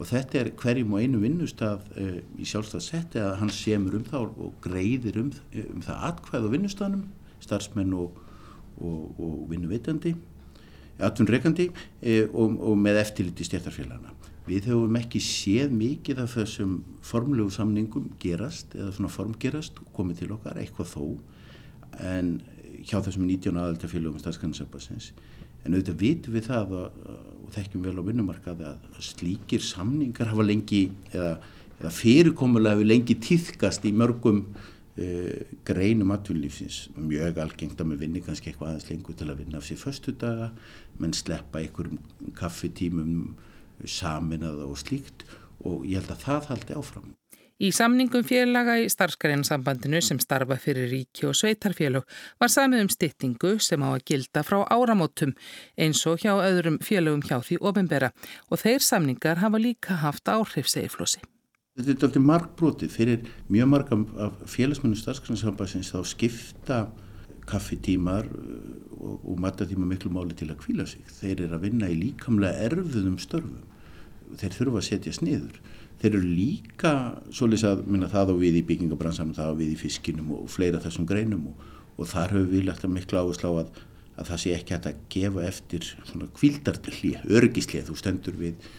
og 0.00 0.08
þetta 0.08 0.40
er 0.40 0.50
hverjum 0.56 0.94
og 0.96 1.04
einu 1.04 1.20
vinnustaf 1.20 1.84
uh, 2.00 2.18
í 2.40 2.48
sjálfstafssetti 2.48 3.20
að 3.20 3.36
hann 3.42 3.52
semur 3.52 3.98
um 3.98 4.06
það 4.06 4.30
og 4.46 4.56
greiðir 4.64 5.20
um, 5.20 5.30
um 5.66 5.84
það 5.84 6.06
atkvæð 6.08 6.48
á 6.48 6.52
vinnustanum, 6.54 7.04
starfsmenn 7.44 7.92
og, 7.96 8.16
og, 8.80 9.20
og 9.20 9.36
vinnuveitandi 9.52 10.14
atvinnreikandi 11.00 11.68
uh, 11.68 12.24
og, 12.32 12.56
og 12.70 12.80
með 12.80 13.02
eftirliti 13.04 13.48
stjættarfélagana 13.48 14.19
Við 14.50 14.70
höfum 14.72 14.96
ekki 14.98 15.20
séð 15.22 15.74
mikið 15.78 16.24
af 16.24 16.32
þessum 16.34 16.80
formlegu 17.06 17.52
samningum 17.54 18.08
gerast 18.22 18.74
eða 18.74 18.94
svona 18.96 19.12
formgerast 19.14 19.78
og 19.78 19.92
komið 19.94 20.24
til 20.24 20.32
okkar 20.34 20.58
eitthvað 20.58 20.90
þó 20.90 21.04
en 22.10 22.32
hjá 22.80 22.98
þessum 23.04 23.26
19 23.28 23.60
aðaltafélagum 23.60 24.18
stafskannsefasins 24.22 25.12
en 25.64 25.76
auðvitað 25.76 26.00
vitum 26.00 26.36
við 26.36 26.48
það 26.48 26.74
og, 26.78 27.00
og 27.44 27.54
þekkjum 27.54 27.86
vel 27.86 27.96
á 28.00 28.08
vinnumarkaði 28.08 28.68
að 28.70 29.00
slíkir 29.04 29.64
samningar 29.64 30.30
hafa 30.32 30.46
lengi 30.46 30.82
eða, 31.12 31.34
eða 31.78 31.94
fyrirkomulega 31.94 32.78
hefur 32.78 32.90
lengi 32.90 33.16
týðkast 33.26 33.84
í 33.86 33.92
mörgum 33.96 34.40
uh, 34.54 35.36
greinum 35.68 36.14
atvinnlífsins 36.16 36.80
mjög 36.96 37.42
algengt 37.44 37.82
að 37.82 37.92
með 37.92 38.06
vinni 38.06 38.24
kannski 38.24 38.52
eitthvað 38.52 38.72
aðeins 38.72 38.90
lengur 38.92 39.20
til 39.20 39.28
að 39.28 39.44
vinna 39.44 39.60
af 39.60 39.68
sér 39.68 39.82
förstu 39.82 40.16
daga 40.16 40.50
menn 40.98 41.16
sleppa 41.16 41.60
einhverjum 41.60 42.00
kaffitímum 42.40 43.14
saminað 43.88 44.64
og 44.66 44.76
slíkt 44.80 45.24
og 45.64 45.86
ég 45.86 46.00
held 46.00 46.14
að 46.14 46.22
það 46.26 46.52
haldi 46.52 46.78
áfram. 46.80 47.10
Í 47.60 47.68
samningum 47.76 48.22
félaga 48.24 48.78
í 48.80 48.86
starfskrænsambandinu 48.88 49.98
sem 50.00 50.16
starfa 50.22 50.56
fyrir 50.56 50.86
ríki 50.88 51.26
og 51.28 51.34
sveitarfélög 51.36 52.06
var 52.40 52.48
samið 52.48 52.86
um 52.86 52.88
styttingu 52.88 53.50
sem 53.60 53.82
á 53.84 53.92
að 53.92 54.06
gilda 54.08 54.40
frá 54.48 54.62
áramótum 54.72 55.34
eins 55.76 56.00
og 56.08 56.22
hjá 56.22 56.32
öðrum 56.38 56.78
félögum 56.80 57.20
hjá 57.20 57.36
því 57.44 57.58
ofinbera 57.60 58.08
og 58.48 58.62
þeir 58.62 58.80
samningar 58.80 59.42
hafa 59.44 59.60
líka 59.60 59.98
haft 60.00 60.32
áhrif 60.32 60.72
segiflósi. 60.72 61.20
Þetta 61.76 61.92
er 61.92 62.08
alltaf 62.08 62.24
markbrotið 62.30 62.96
fyrir 62.96 63.28
mjög 63.52 63.68
margam 63.74 64.06
af 64.16 64.40
félagsmennu 64.48 64.96
starfskrænsambandins 64.96 65.92
þá 65.92 66.00
skipta 66.08 66.78
kaffitímar 67.50 68.24
og, 68.96 69.20
og 69.20 69.36
matatíma 69.36 69.84
miklu 69.84 70.08
máli 70.16 70.32
til 70.32 70.48
að 70.48 70.62
kvíla 70.64 70.88
sig. 70.88 71.04
Þeir 71.20 71.44
eru 71.44 71.58
að 71.58 71.68
vinna 71.68 71.92
í 71.92 72.00
líkamlega 72.06 72.70
erfuðum 72.70 73.20
störfum 73.20 73.68
þeir 74.38 74.56
þurfa 74.56 74.80
að 74.80 74.86
setjast 74.86 75.24
niður. 75.24 75.60
Þeir 76.00 76.14
eru 76.14 76.22
líka, 76.24 76.92
svolítið 77.34 77.66
að 77.68 77.80
minna 77.92 78.08
það 78.08 78.32
á 78.32 78.34
við 78.40 78.58
í 78.60 78.64
byggingabransanum, 78.70 79.34
það 79.36 79.50
á 79.52 79.54
við 79.58 79.72
í 79.74 79.78
fiskinum 79.80 80.30
og 80.38 80.46
fleira 80.48 80.80
þessum 80.80 81.08
greinum 81.08 81.50
og, 81.50 81.66
og 81.98 82.08
þar 82.08 82.36
höfum 82.36 82.54
við 82.54 82.64
lagt 82.70 82.86
að 82.86 82.94
mikla 82.94 83.24
áherslu 83.24 83.50
á 83.52 83.54
að, 83.60 83.82
að 84.16 84.30
það 84.30 84.40
sé 84.44 84.54
ekki 84.56 84.76
hægt 84.76 84.88
að 84.88 85.02
gefa 85.12 85.44
eftir 85.50 85.90
svona 86.08 86.30
kvildartlið, 86.38 87.26
örgislið, 87.28 87.84
þú 87.90 87.98
stendur 88.00 88.40
við 88.40 88.70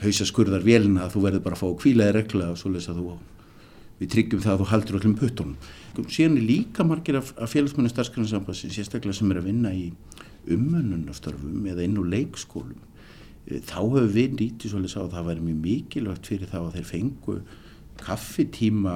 hausaskurðar 0.00 0.64
velina 0.64 1.04
að 1.04 1.18
þú 1.18 1.26
verður 1.26 1.44
bara 1.44 1.58
að 1.58 1.62
fá 1.62 1.68
að 1.68 1.78
kvílaði 1.84 2.16
regla 2.16 2.48
og 2.54 2.58
svolítið 2.62 2.94
að 2.94 3.02
þú, 3.02 3.18
við 4.00 4.12
tryggjum 4.16 4.42
það 4.46 4.54
að 4.54 4.62
þú 4.62 4.70
haldur 4.72 4.98
öllum 5.00 5.18
puttunum. 5.20 5.54
Síðan 6.08 6.40
er 6.40 6.48
líka 6.48 6.88
margir 6.88 7.20
af, 7.20 7.34
af 7.36 7.52
félagsmennu 7.52 7.92
starfsgrænsambassin, 7.92 8.72
sérstaklega 8.72 9.20
sem 9.20 9.30
er 9.30 9.42
að 9.42 9.52
vinna 9.52 9.76
í 9.76 9.90
umönnunastörfum 10.48 11.68
eða 11.70 11.84
inn 11.84 12.00
á 12.00 12.04
leikskólum 12.16 12.80
þá 13.44 13.76
hefur 13.82 14.08
við 14.14 14.38
nýttið 14.38 14.72
svolítið 14.72 14.94
sá 14.94 15.00
að 15.02 15.14
það 15.14 15.28
væri 15.28 15.44
mjög 15.44 15.60
mikilvægt 15.64 16.30
fyrir 16.30 16.50
þá 16.50 16.58
að 16.62 16.76
þeir 16.78 16.86
fengu 16.88 17.36
kaffitíma 18.00 18.94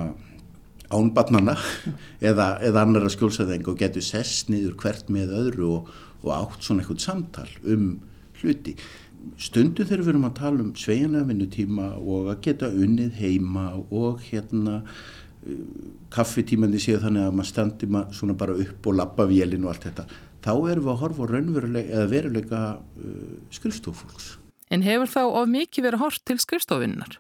ánbarnana 0.89 1.57
eða, 2.31 2.55
eða 2.65 2.85
annara 2.85 3.11
skjólsæðing 3.13 3.69
og 3.69 3.77
getur 3.81 4.05
sess 4.05 4.47
niður 4.49 4.79
hvert 4.81 5.13
með 5.13 5.35
öðru 5.43 5.69
og, 5.75 5.93
og 6.25 6.33
átt 6.39 6.65
svona 6.65 6.85
eitthvað 6.85 7.05
samtal 7.05 7.49
um 7.69 7.91
hluti. 8.41 8.75
Stundu 9.39 9.85
þegar 9.85 10.05
við 10.05 10.13
erum 10.15 10.29
að 10.29 10.37
tala 10.39 10.65
um 10.65 10.75
sveianlega 10.79 11.29
vinnutíma 11.29 11.91
og 11.99 12.31
að 12.33 12.43
geta 12.47 12.71
unnið 12.71 13.19
heima 13.19 13.67
og 13.77 14.23
hérna 14.31 14.79
uh, 14.81 15.65
kaffitímandi 16.15 16.81
séu 16.81 17.03
þannig 17.03 17.27
að 17.27 17.37
maður 17.37 17.51
standi 17.51 17.91
maður 17.91 18.21
svona 18.21 18.39
bara 18.39 18.57
upp 18.65 18.89
og 18.89 18.97
lappa 18.97 19.29
vélinn 19.29 19.67
og 19.67 19.75
allt 19.75 19.89
þetta 19.91 20.07
þá 20.44 20.53
erum 20.70 20.85
við 20.87 20.92
að 20.92 21.01
horfa 21.03 21.31
raunverulega 21.33 21.94
eða 21.96 22.11
veruleika 22.12 22.61
uh, 22.79 23.38
skrifstofólks. 23.55 24.37
En 24.70 24.85
hefur 24.85 25.11
þá 25.11 25.22
of 25.27 25.48
mikið 25.51 25.88
verið 25.88 26.05
hort 26.05 26.24
til 26.29 26.38
skrifstofinnar? 26.42 27.18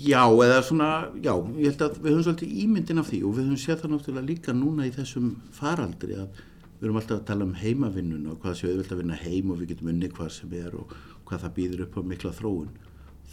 Já, 0.00 0.22
eða 0.24 0.60
svona, 0.64 0.90
já, 1.20 1.34
ég 1.60 1.74
held 1.74 1.82
að 1.84 1.98
við 2.00 2.14
höfum 2.14 2.24
svolítið 2.24 2.60
ímyndin 2.62 3.02
af 3.02 3.10
því 3.10 3.18
og 3.28 3.34
við 3.36 3.48
höfum 3.50 3.60
séð 3.60 3.82
það 3.82 3.92
náttúrulega 3.94 4.28
líka 4.30 4.54
núna 4.56 4.86
í 4.88 4.92
þessum 4.94 5.34
faraldri 5.52 6.16
að 6.16 6.40
við 6.80 6.86
höfum 6.86 7.00
alltaf 7.02 7.18
að 7.18 7.26
tala 7.28 7.44
um 7.44 7.56
heimavinnun 7.60 8.30
og 8.32 8.38
hvað 8.40 8.56
séu 8.56 8.70
auðvitað 8.70 8.94
að 8.96 9.02
vinna 9.02 9.18
heim 9.20 9.52
og 9.52 9.60
við 9.60 9.72
getum 9.74 9.90
unni 9.92 10.08
hvað 10.16 10.30
sem 10.38 10.54
er 10.56 10.78
og 10.80 10.94
hvað 11.28 11.44
það 11.44 11.56
býður 11.58 11.84
upp 11.84 11.98
á 12.00 12.02
mikla 12.14 12.32
þróun. 12.38 12.70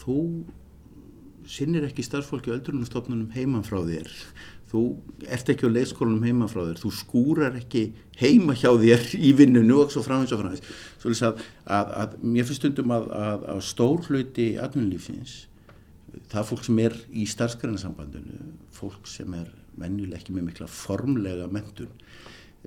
Þú 0.01 0.17
sinnir 1.47 1.87
ekki 1.87 2.03
starfsfólki 2.03 2.51
öldrunumstofnunum 2.51 3.31
heiman 3.37 3.63
frá 3.63 3.79
þér 3.87 4.11
þú 4.67 4.81
ert 5.31 5.51
ekki 5.51 5.69
á 5.69 5.71
leiðskólanum 5.71 6.25
heima 6.27 6.47
frá 6.51 6.61
þér, 6.65 6.79
þú 6.81 6.91
skúrar 6.95 7.59
ekki 7.59 7.83
heima 8.19 8.55
hjá 8.57 8.71
þér 8.81 9.05
í 9.15 9.33
vinnunu 9.37 9.81
og 9.83 9.93
svo 9.93 10.03
framins 10.05 10.33
og 10.35 10.41
framins. 10.41 10.63
Svo 10.99 11.13
að, 11.29 11.43
að, 11.63 11.93
að 12.03 12.17
mér 12.23 12.47
finnst 12.47 12.63
stundum 12.63 12.95
að, 12.95 13.07
að 13.53 13.61
stór 13.67 14.09
hluti 14.09 14.49
atvinnulífins, 14.61 15.37
það 16.33 16.49
fólk 16.49 16.65
sem 16.67 16.81
er 16.83 16.97
í 17.13 17.27
starfsgrænasambandinu, 17.31 18.41
fólk 18.75 19.07
sem 19.09 19.37
er 19.37 19.53
mennileg 19.77 20.19
ekki 20.19 20.35
með 20.35 20.49
mikla 20.49 20.67
formlega 20.71 21.47
mentun, 21.53 21.93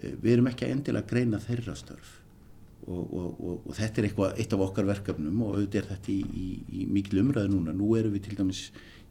eh, 0.01 0.15
við 0.15 0.39
erum 0.39 0.51
ekki 0.53 0.69
að 0.69 0.75
endilega 0.79 1.11
greina 1.11 1.43
þeirra 1.43 1.77
störf 1.77 2.17
og, 2.87 3.03
og, 3.13 3.41
og, 3.41 3.67
og 3.69 3.77
þetta 3.77 4.01
er 4.01 4.09
eitthvað, 4.09 4.39
eitt 4.41 4.55
af 4.55 4.63
okkar 4.65 4.89
verkefnum 4.89 5.43
og 5.45 5.57
auðvitað 5.57 5.83
er 5.83 5.89
þetta 5.91 6.13
í, 6.15 6.21
í, 6.21 6.47
í 6.81 6.87
mikil 6.91 7.21
umræðu 7.23 7.53
núna. 7.53 7.75
Nú 7.77 7.93
erum 7.99 8.15
við 8.15 8.29
til 8.29 8.39
dæmis 8.39 8.63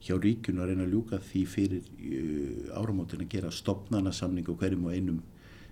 hjá 0.03 0.15
ríkun 0.19 0.61
að 0.61 0.71
reyna 0.71 0.85
að 0.85 0.93
ljúka 0.95 1.19
því 1.23 1.41
fyrir 1.49 1.89
uh, 1.89 2.77
áramótin 2.79 3.25
að 3.25 3.33
gera 3.33 3.51
stopnarnasamning 3.53 4.47
á 4.47 4.53
hverjum 4.53 4.87
og 4.87 4.95
einum 4.95 5.19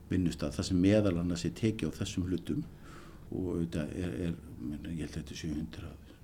vinnustaf 0.10 0.56
það 0.56 0.70
sem 0.70 0.82
meðal 0.84 1.16
annars 1.22 1.46
er 1.48 1.56
tekið 1.58 1.92
á 1.92 1.98
þessum 2.00 2.28
hlutum 2.28 2.66
og 3.32 3.48
auðvitað 3.54 3.96
er, 4.00 4.12
er 4.28 4.36
menna, 4.60 4.92
ég 4.92 5.04
held 5.04 5.16
að 5.16 5.18
þetta 5.18 5.36
er 5.36 5.42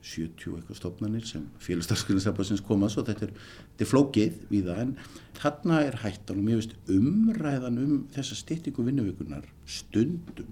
770 0.03 0.57
eitthvað 0.57 0.79
stopnarnir 0.79 1.27
sem 1.27 1.45
félagsdagsgrunnsabassins 1.63 2.63
koma 2.63 2.89
svo 2.91 3.03
þetta 3.07 3.27
er, 3.27 3.33
þetta 3.73 3.85
er 3.85 3.91
flókið 3.91 4.41
við 4.51 4.69
það 4.69 4.81
en 4.83 4.93
þarna 5.39 5.79
er 5.87 5.99
hættan 6.03 6.39
og 6.39 6.47
mér 6.47 6.61
veist 6.61 6.75
umræðan 6.91 7.81
um 7.83 7.95
þessa 8.15 8.39
styrtingu 8.39 8.87
vinnuvíkunar 8.87 9.47
stundum 9.67 10.51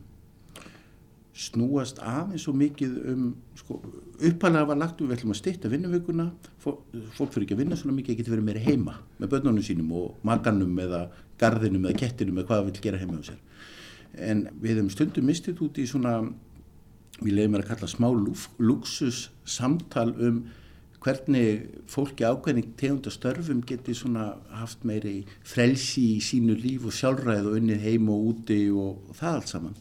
snúast 1.42 2.00
aðeins 2.06 2.46
svo 2.46 2.54
mikið 2.58 2.94
um 3.12 3.26
sko, 3.58 3.80
uppalega 4.30 4.70
var 4.70 4.80
lagt 4.82 5.02
við 5.02 5.16
ætlum 5.16 5.34
að 5.34 5.40
styrta 5.40 5.72
vinnuvökunna 5.72 6.28
fólk, 6.62 6.84
fyrir 7.34 7.46
ekki 7.48 7.58
að 7.58 7.64
vinna 7.64 7.80
svona 7.80 7.98
mikið 7.98 8.20
getur 8.20 8.36
verið 8.36 8.48
meira 8.50 8.64
heima 8.66 8.98
með 9.18 9.34
börnunum 9.34 9.66
sínum 9.66 9.92
og 9.98 10.22
maganum 10.28 10.80
eða 10.86 11.02
garðinum 11.42 11.90
eða 11.90 12.02
kettinum 12.04 12.40
eða 12.40 12.50
hvað 12.52 12.62
það 12.62 12.70
vil 12.70 12.86
gera 12.86 13.02
heima 13.02 13.20
á 13.20 13.24
sér 13.32 13.42
en 14.32 14.48
við 14.62 14.76
hefum 14.76 14.94
stundum 14.94 15.30
mistið 15.32 15.66
út 15.66 15.82
í 15.82 15.88
svona 15.90 16.16
við 17.22 17.38
leiðum 17.38 17.60
að 17.60 17.70
kalla 17.72 17.90
smá 17.90 18.10
luxus 18.62 19.30
samtal 19.46 20.10
um 20.18 20.44
hvernig 21.02 21.66
fólki 21.90 22.26
ákveðning 22.28 22.76
tegundastörfum 22.78 23.64
geti 23.66 23.96
svona 23.98 24.36
haft 24.54 24.84
meiri 24.86 25.24
frelsi 25.42 26.04
í 26.18 26.22
sínu 26.22 26.54
líf 26.62 26.86
og 26.86 26.94
sjálfræð 26.94 27.50
og 27.50 27.58
unnið 27.58 27.86
heim 27.88 28.10
og 28.14 28.28
úti 28.30 28.60
og, 28.70 29.00
og 29.10 29.18
það 29.18 29.38
allt 29.40 29.50
saman. 29.50 29.80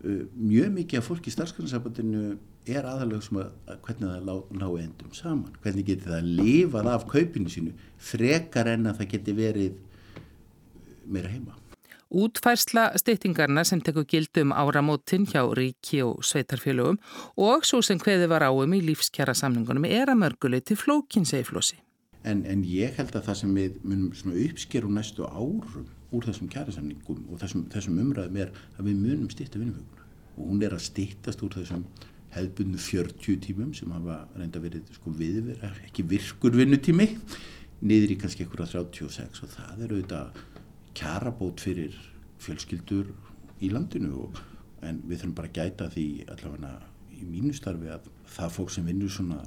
Uh, 0.00 0.24
mjög 0.32 0.72
mikið 0.78 1.02
af 1.02 1.08
fólki 1.10 1.28
í 1.28 1.34
starfsgrunnasambandinu 1.34 2.38
er 2.70 2.86
aðalega 2.88 3.24
sem 3.24 3.40
að, 3.40 3.54
að 3.68 3.80
hvernig 3.86 4.10
það 4.10 4.42
ná 4.56 4.66
endum 4.84 5.14
saman. 5.16 5.56
Hvernig 5.62 5.88
geti 5.90 6.08
það 6.08 6.28
lifað 6.40 6.90
af 6.94 7.06
kaupinu 7.10 7.52
sínu 7.52 7.74
frekar 8.10 8.70
en 8.72 8.88
að 8.88 9.02
það 9.02 9.10
geti 9.14 9.34
verið 9.36 9.80
meira 11.10 11.32
heima. 11.32 11.56
Útfærsla 12.10 12.88
styttingarna 12.98 13.62
sem 13.64 13.78
tekur 13.86 14.02
gildum 14.10 14.50
áramótin 14.50 15.28
hjá 15.30 15.44
ríki 15.54 16.00
og 16.02 16.24
sveitarfélögum 16.26 16.98
og 17.38 17.68
svo 17.68 17.78
sem 17.86 18.00
hveði 18.02 18.26
var 18.32 18.48
áum 18.48 18.74
í 18.74 18.80
lífskjara 18.82 19.36
samningunum 19.38 19.86
er 19.86 20.10
að 20.10 20.18
mörguleiti 20.24 20.74
flókin 20.74 21.28
segiflósi. 21.28 21.78
En, 22.26 22.42
en 22.50 22.64
ég 22.66 22.98
held 22.98 23.14
að 23.14 23.28
það 23.28 23.38
sem 23.44 23.54
við 23.54 23.78
munum 23.84 24.34
uppskeru 24.48 24.90
næstu 24.90 25.28
árum 25.28 25.86
úr 26.10 26.26
þessum 26.26 26.50
kjærasamningum 26.50 27.24
og 27.30 27.40
þessum, 27.42 27.66
þessum 27.72 27.98
umræðum 28.02 28.38
er 28.42 28.52
að 28.76 28.88
við 28.88 29.02
munum 29.04 29.30
stýtta 29.32 29.60
vinnumhuguna 29.60 30.06
og 30.36 30.48
hún 30.48 30.64
er 30.64 30.74
að 30.74 30.84
stýttast 30.86 31.42
úr 31.46 31.56
þessum 31.58 31.84
hefðbundu 32.34 32.78
40 32.78 33.40
tímum 33.46 33.72
sem 33.74 33.90
hafa 33.94 34.20
reynda 34.38 34.62
verið 34.62 34.92
sko 34.94 35.12
viðverð, 35.18 35.80
ekki 35.88 36.04
virkur 36.10 36.54
vinnutími 36.54 37.08
niður 37.80 38.14
í 38.14 38.18
kannski 38.20 38.44
einhverja 38.44 38.84
36 38.84 39.42
og 39.44 39.52
það 39.54 39.84
er 39.84 39.94
auðvitað 39.94 40.40
kjarabót 40.98 41.64
fyrir 41.64 41.96
fjölskyldur 42.40 43.10
í 43.60 43.70
landinu 43.72 44.24
og, 44.26 44.40
en 44.86 45.02
við 45.04 45.22
þurfum 45.22 45.36
bara 45.36 45.50
að 45.50 45.58
gæta 45.58 45.90
því 45.92 46.06
allavega 46.32 46.72
í 47.20 47.26
mínu 47.28 47.52
starfi 47.56 47.90
að 47.92 48.08
það 48.32 48.54
fólk 48.56 48.72
sem 48.72 48.86
vinnur 48.88 49.12
svona 49.12 49.42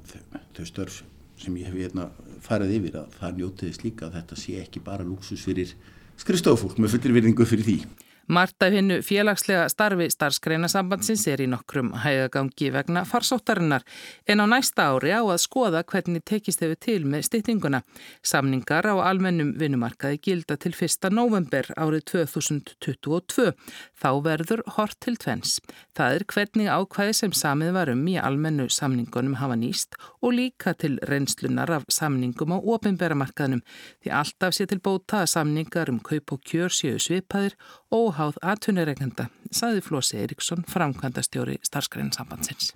þau 0.53 0.65
störf 0.69 1.01
sem 1.41 1.55
ég 1.57 1.69
hef 1.69 1.79
hérna 1.79 2.09
farið 2.45 2.75
yfir 2.77 2.99
að 2.99 3.15
það 3.17 3.39
njótiðist 3.39 3.85
líka 3.85 4.07
að 4.07 4.17
þetta 4.19 4.39
sé 4.43 4.57
ekki 4.61 4.83
bara 4.85 5.07
lúksus 5.07 5.45
fyrir 5.47 5.73
skristofólk 6.21 6.77
með 6.81 6.95
fullir 6.95 7.15
virðingu 7.17 7.47
fyrir 7.47 7.67
því. 7.67 7.77
Marta 8.27 8.69
hinnu 8.71 9.01
félagslega 9.03 9.65
starfi 9.67 10.05
starfskreinasambandsins 10.13 11.25
er 11.27 11.41
í 11.43 11.47
nokkrum 11.51 11.89
hægagangi 12.05 12.69
vegna 12.71 13.01
farsóttarinnar 13.03 13.83
en 14.27 14.39
á 14.39 14.45
næsta 14.47 14.85
ári 14.93 15.11
á 15.11 15.19
að 15.19 15.41
skoða 15.43 15.81
hvernig 15.83 16.23
tekist 16.23 16.63
hefur 16.63 16.79
til 16.79 17.03
með 17.03 17.25
styttinguna. 17.27 17.81
Samningar 18.23 18.87
á 18.87 18.95
almennum 19.03 19.51
vinnumarkaði 19.59 20.21
gilda 20.23 20.55
til 20.55 20.71
1. 20.71 21.11
november 21.11 21.67
árið 21.75 22.05
2022. 22.13 23.51
Þá 23.99 24.09
verður 24.23 24.63
hort 24.77 24.95
til 25.03 25.17
tvenns. 25.19 25.59
Það 25.91 26.15
er 26.15 26.25
hvernig 26.31 26.71
ákvæði 26.71 27.17
sem 27.19 27.35
samið 27.35 27.75
varum 27.75 28.07
í 28.07 28.15
almennu 28.15 28.69
samningunum 28.71 29.35
hafa 29.43 29.59
nýst 29.59 29.99
og 30.23 30.37
líka 30.39 30.71
til 30.79 30.95
reynslunar 31.11 31.75
af 31.75 31.89
samningum 31.91 32.55
á 32.55 32.57
ofinberamarkaðnum 32.63 33.65
því 33.99 34.15
alltaf 34.15 34.55
sé 34.55 34.69
til 34.71 34.79
bóta 34.79 35.25
að 35.25 35.31
samningar 35.35 35.91
um 35.91 35.99
kaup 35.99 36.37
og 36.37 36.43
kjör 36.47 36.71
séu 36.71 36.95
svipaðir 36.95 37.59
óháð 37.93 38.39
aðtunuregnenda, 38.41 39.29
saði 39.53 39.83
Flósi 39.85 40.17
Eriksson, 40.23 40.65
framkvæmdastjóri 40.73 41.59
starfskræninsambandsins. 41.61 42.73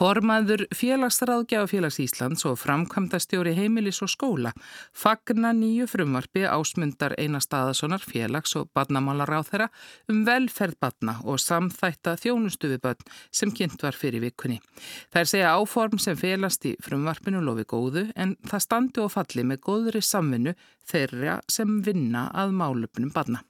Formaður 0.00 0.62
félagsraðgjafafélags 0.72 1.98
Íslands 2.00 2.46
og 2.48 2.54
framkvæmdastjóri 2.62 3.50
heimilis 3.52 3.98
og 4.00 4.08
skóla 4.08 4.52
fagna 4.96 5.50
nýju 5.52 5.84
frumvarfi 5.92 6.46
ásmundar 6.48 7.12
eina 7.20 7.36
staðasonar 7.44 8.00
félags 8.00 8.56
og 8.56 8.70
badnamálar 8.72 9.28
á 9.28 9.44
þeirra 9.44 9.66
um 10.08 10.22
velferð 10.24 10.78
badna 10.80 11.18
og 11.28 11.36
samþætta 11.44 12.16
þjónustu 12.22 12.72
við 12.72 12.80
badn 12.86 13.12
sem 13.28 13.52
kynnt 13.52 13.84
var 13.84 14.00
fyrir 14.00 14.24
vikunni. 14.24 14.56
Það 15.12 15.20
er 15.20 15.30
segja 15.34 15.52
áform 15.60 16.00
sem 16.00 16.16
félast 16.16 16.64
í 16.64 16.78
frumvarpinu 16.80 17.44
lofi 17.44 17.68
góðu 17.68 18.08
en 18.16 18.38
það 18.48 18.66
standi 18.70 19.04
og 19.04 19.12
falli 19.18 19.44
með 19.52 19.64
góðri 19.68 20.00
samvinnu 20.00 20.56
þeirra 20.88 21.42
sem 21.44 21.82
vinna 21.84 22.30
að 22.32 22.56
málöpunum 22.56 23.12
badna. 23.12 23.44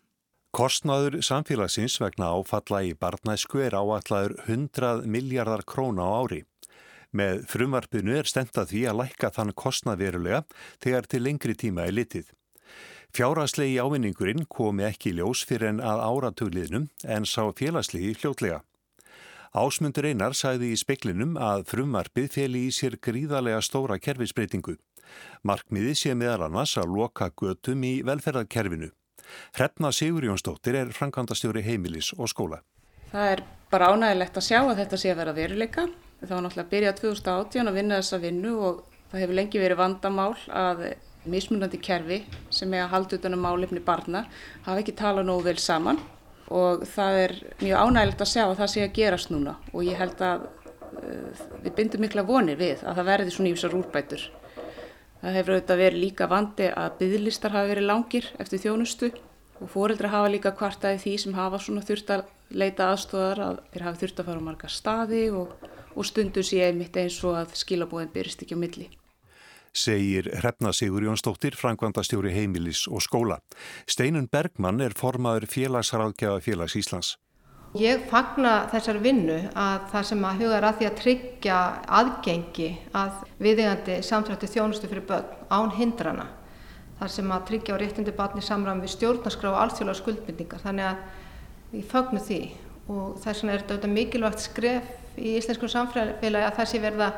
Kostnaður 0.50 1.20
samfélagsins 1.22 1.94
vegna 2.02 2.32
áfalla 2.34 2.80
í 2.82 2.88
barnæsku 2.98 3.60
er 3.62 3.76
áallaður 3.78 4.32
100 4.48 5.04
miljardar 5.06 5.62
króna 5.62 6.02
á 6.02 6.26
ári. 6.26 6.40
Með 7.14 7.44
frumvarpinu 7.52 8.16
er 8.18 8.26
stendað 8.26 8.72
því 8.72 8.82
að 8.90 8.98
lækka 9.00 9.30
þann 9.36 9.54
kostnað 9.54 10.02
verulega 10.02 10.42
þegar 10.82 11.06
til 11.06 11.22
lengri 11.22 11.54
tíma 11.54 11.86
er 11.86 11.94
litið. 11.94 12.34
Fjárhaslegi 13.14 13.78
ávinningurinn 13.78 14.44
komi 14.50 14.88
ekki 14.90 15.14
ljós 15.14 15.44
fyrir 15.46 15.70
en 15.70 15.80
að 15.86 16.02
áratugliðnum 16.08 16.90
en 17.06 17.30
sá 17.30 17.46
félagslegi 17.54 18.18
hljótlega. 18.18 18.64
Ásmundur 19.54 20.10
Einar 20.10 20.34
sæði 20.34 20.74
í 20.74 20.78
speklinum 20.78 21.38
að 21.38 21.68
frumvarpið 21.70 22.30
feli 22.34 22.66
í 22.66 22.74
sér 22.74 22.98
gríðarlega 22.98 23.62
stóra 23.62 24.02
kerfisbreytingu. 24.02 24.80
Markmiði 25.46 25.94
sé 25.94 26.14
meðal 26.18 26.48
annars 26.50 26.74
að 26.78 26.94
loka 26.98 27.30
götum 27.38 27.86
í 27.86 28.00
velferðarkerfinu. 28.06 28.90
Hrefna 29.56 29.92
Sigur 29.92 30.26
Jónsdóttir 30.28 30.78
er 30.80 30.92
framkvæmdastjóri 30.96 31.64
heimilis 31.66 32.12
og 32.16 32.30
skóla. 32.32 32.60
Það 33.10 33.34
er 33.34 33.44
bara 33.70 33.90
ánægilegt 33.94 34.38
að 34.38 34.46
sjá 34.46 34.60
að 34.62 34.78
þetta 34.82 35.00
sé 35.02 35.12
að 35.12 35.20
vera 35.22 35.36
veruleika. 35.36 35.86
Það 36.20 36.34
var 36.34 36.44
náttúrulega 36.44 36.66
að 36.66 36.72
byrja 36.74 36.96
2018 37.00 37.70
að 37.70 37.78
vinna 37.80 38.00
þessa 38.00 38.20
vinnu 38.22 38.56
og 38.60 38.82
það 39.10 39.22
hefur 39.24 39.38
lengi 39.40 39.62
verið 39.62 39.80
vandamál 39.80 40.34
að 40.48 40.84
mismunandi 41.28 41.80
kerfi 41.82 42.22
sem 42.54 42.72
er 42.74 42.86
að 42.86 42.94
halda 42.94 43.18
utan 43.18 43.36
um 43.36 43.44
málefni 43.44 43.82
barna 43.84 44.24
hafa 44.64 44.80
ekki 44.80 44.96
talað 44.96 45.28
nógu 45.28 45.44
vel 45.50 45.58
saman 45.60 46.00
og 46.50 46.86
það 46.88 47.18
er 47.24 47.34
mjög 47.60 47.82
ánægilegt 47.84 48.24
að 48.24 48.30
sjá 48.32 48.44
að 48.46 48.56
það 48.60 48.72
sé 48.72 48.84
að 48.86 48.94
gerast 48.96 49.32
núna 49.32 49.56
og 49.72 49.84
ég 49.86 50.00
held 50.00 50.22
að 50.24 50.46
uh, 50.46 51.42
við 51.64 51.74
bindum 51.76 52.04
mikla 52.06 52.24
vonir 52.26 52.58
við 52.60 52.84
að 52.84 53.00
það 53.00 53.10
verði 53.12 53.34
svona 53.34 53.52
ímsar 53.52 53.76
úrbætur. 53.76 54.24
Það 55.20 55.36
hefur 55.36 55.54
auðvitað 55.54 55.80
verið 55.82 56.02
líka 56.04 56.28
vandi 56.30 56.68
að 56.72 56.94
bygglistar 57.00 57.52
hafi 57.52 57.72
verið 57.74 57.88
langir 57.90 58.28
eftir 58.40 58.62
þjónustu 58.62 59.10
og 59.60 59.68
fóreldra 59.68 60.12
hafa 60.14 60.30
líka 60.32 60.54
kvartaði 60.56 61.02
því 61.02 61.12
sem 61.24 61.36
hafa 61.36 61.60
svona 61.60 61.84
þurft 61.84 62.14
að 62.14 62.22
leita 62.50 62.88
aðstóðar 62.94 63.42
að 63.44 63.60
þeir 63.74 63.84
hafi 63.86 64.02
þurft 64.04 64.22
að 64.22 64.30
fara 64.30 64.40
á 64.40 64.48
marga 64.48 64.70
staði 64.72 65.22
og, 65.36 65.52
og 65.92 66.08
stundum 66.08 66.46
sé 66.46 66.62
einmitt 66.64 66.96
eins 66.96 67.20
og 67.28 67.36
að 67.42 67.52
skilabóðin 67.60 68.12
byrjast 68.14 68.46
ekki 68.46 68.56
á 68.56 68.62
milli. 68.64 68.88
Segir 69.70 70.26
Hrefna 70.40 70.72
Sigur 70.74 71.04
Jónsdóttir, 71.06 71.54
frangvandastjóri 71.54 72.32
heimilis 72.34 72.88
og 72.90 73.04
skóla. 73.04 73.38
Steinun 73.86 74.26
Bergmann 74.26 74.82
er 74.82 74.96
formaður 74.98 75.46
félagsraðgjafa 75.52 76.42
félags 76.42 76.74
Íslands. 76.80 77.12
Ég 77.78 78.08
fagna 78.10 78.64
þessar 78.72 78.96
vinnu 78.98 79.36
að 79.54 79.84
það 79.92 80.06
sem 80.08 80.24
að 80.26 80.40
huga 80.42 80.54
er 80.56 80.64
að 80.66 80.78
því 80.80 80.86
að 80.88 80.96
tryggja 80.98 81.58
aðgengi 82.00 82.70
að 82.98 83.20
viðegandi 83.38 83.98
samtrætti 84.02 84.48
þjónustu 84.50 84.90
fyrir 84.90 85.04
börn 85.06 85.28
án 85.54 85.70
hindrana. 85.76 86.24
Þar 86.98 87.12
sem 87.14 87.30
að 87.30 87.44
tryggja 87.52 87.76
á 87.78 87.80
réttindi 87.80 88.14
barni 88.16 88.42
samram 88.42 88.82
við 88.82 88.96
stjórnarskrá 88.96 89.52
og 89.52 89.60
alþjóðlega 89.60 90.00
skuldbindingar. 90.00 90.64
Þannig 90.64 90.88
að 90.88 91.78
ég 91.78 91.86
fagnu 91.92 92.24
því 92.26 92.40
og 92.90 93.14
þess 93.22 93.44
vegna 93.44 93.54
er 93.54 93.64
þetta 93.70 93.94
mikilvægt 93.94 94.44
skref 94.48 94.90
í 95.14 95.36
íslensku 95.38 95.70
samfélagi 95.70 96.42
að 96.42 96.58
það 96.58 96.70
sé 96.72 96.82
verða 96.82 97.12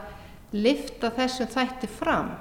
lifta 0.53 1.15
þessum 1.17 1.53
þætti 1.57 1.93
fram. 1.97 2.35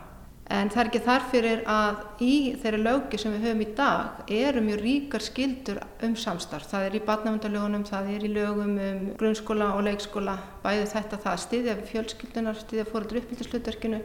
En 0.51 0.67
það 0.67 0.81
er 0.81 0.87
ekki 0.89 0.99
þarfyrir 1.05 1.59
að 1.69 2.23
í 2.25 2.33
þeirri 2.59 2.79
lögi 2.83 3.19
sem 3.21 3.31
við 3.31 3.45
höfum 3.45 3.61
í 3.63 3.67
dag 3.77 4.31
eru 4.35 4.63
mjög 4.65 4.81
ríkar 4.83 5.23
skildur 5.23 5.77
um 6.03 6.15
samstarf. 6.19 6.67
Það 6.67 6.87
er 6.87 6.97
í 6.97 7.03
barnavöndarlögunum, 7.07 7.85
það 7.87 8.09
er 8.15 8.25
í 8.27 8.31
lögum 8.33 8.73
um 8.75 9.05
grunnskóla 9.19 9.69
og 9.77 9.85
leikskóla, 9.87 10.33
bæði 10.65 10.89
þetta 10.91 11.19
það 11.23 11.31
að 11.31 11.43
styðja 11.45 11.75
fjölskyldunar, 11.91 12.59
styðja 12.65 12.87
fóröldur 12.89 13.21
uppbyggðarslutverkinu 13.21 14.01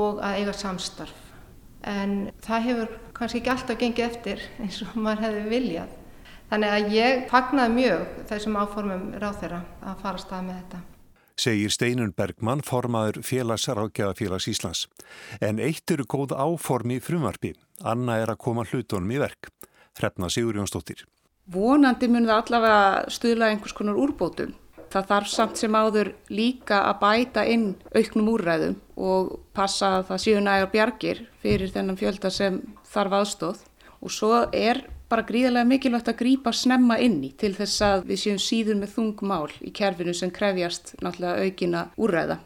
og 0.00 0.18
að 0.24 0.40
eiga 0.40 0.56
samstarf. 0.64 1.20
En 1.86 2.16
það 2.42 2.66
hefur 2.70 2.96
kannski 3.14 3.42
ekki 3.42 3.52
alltaf 3.54 3.78
gengið 3.84 4.08
eftir 4.08 4.42
eins 4.64 4.80
og 4.82 4.96
maður 4.96 5.28
hefði 5.28 5.44
viljað. 5.52 5.94
Þannig 6.50 6.74
að 6.74 6.96
ég 6.96 7.22
fagnaði 7.30 7.78
mjög 7.78 8.18
þessum 8.32 8.58
áformum 8.58 9.06
ráð 9.20 9.38
þeirra 9.44 9.62
að 9.84 10.02
fara 10.02 10.18
að 10.18 10.26
stað 10.26 10.44
með 10.48 10.60
þetta 10.62 10.82
segir 11.40 11.72
Steinun 11.72 12.12
Bergmann, 12.16 12.62
formaður 12.64 13.20
félagsrákjafafélags 13.26 14.48
Íslands. 14.50 14.86
En 15.40 15.58
eitt 15.58 15.90
eru 15.90 16.06
góð 16.06 16.34
áformi 16.36 17.00
frumvarfi, 17.02 17.54
Anna 17.82 18.20
er 18.22 18.32
að 18.32 18.42
koma 18.46 18.64
hlutunum 18.68 19.10
í 19.10 19.20
verk. 19.22 19.50
Hrefna 19.98 20.30
Sigur 20.30 20.56
Jónsdóttir. 20.58 21.04
Vonandi 21.50 22.08
mun 22.08 22.26
það 22.26 22.40
allavega 22.40 23.10
stuðla 23.12 23.50
einhvers 23.52 23.74
konar 23.76 23.98
úrbótum. 24.00 24.54
Það 24.94 25.08
þarf 25.10 25.28
samt 25.28 25.58
sem 25.58 25.74
áður 25.74 26.12
líka 26.30 26.84
að 26.88 27.00
bæta 27.02 27.44
inn 27.50 27.66
auknum 27.94 28.30
úrræðum 28.30 28.76
og 28.94 29.32
passa 29.54 29.96
að 29.98 30.10
það 30.10 30.22
séu 30.22 30.42
nægar 30.42 30.70
bjargir 30.70 31.22
fyrir 31.42 31.72
þennan 31.74 31.98
fjölda 31.98 32.30
sem 32.30 32.60
þarf 32.92 33.16
aðstóð. 33.20 33.64
Og 34.04 34.12
svo 34.12 34.44
er 34.54 34.84
bara 35.14 35.26
gríðarlega 35.28 35.70
mikilvægt 35.70 36.08
að 36.10 36.18
grýpa 36.18 36.52
snemma 36.54 36.96
inn 37.02 37.20
í 37.22 37.30
til 37.38 37.52
þess 37.54 37.82
að 37.86 38.08
við 38.08 38.20
séum 38.24 38.40
síður 38.42 38.80
með 38.80 38.96
þungmál 38.96 39.52
í 39.62 39.70
kerfinu 39.74 40.14
sem 40.16 40.32
krefjast 40.34 40.96
náttúrulega 41.04 41.44
aukina 41.46 41.84
úrræða. 41.94 42.40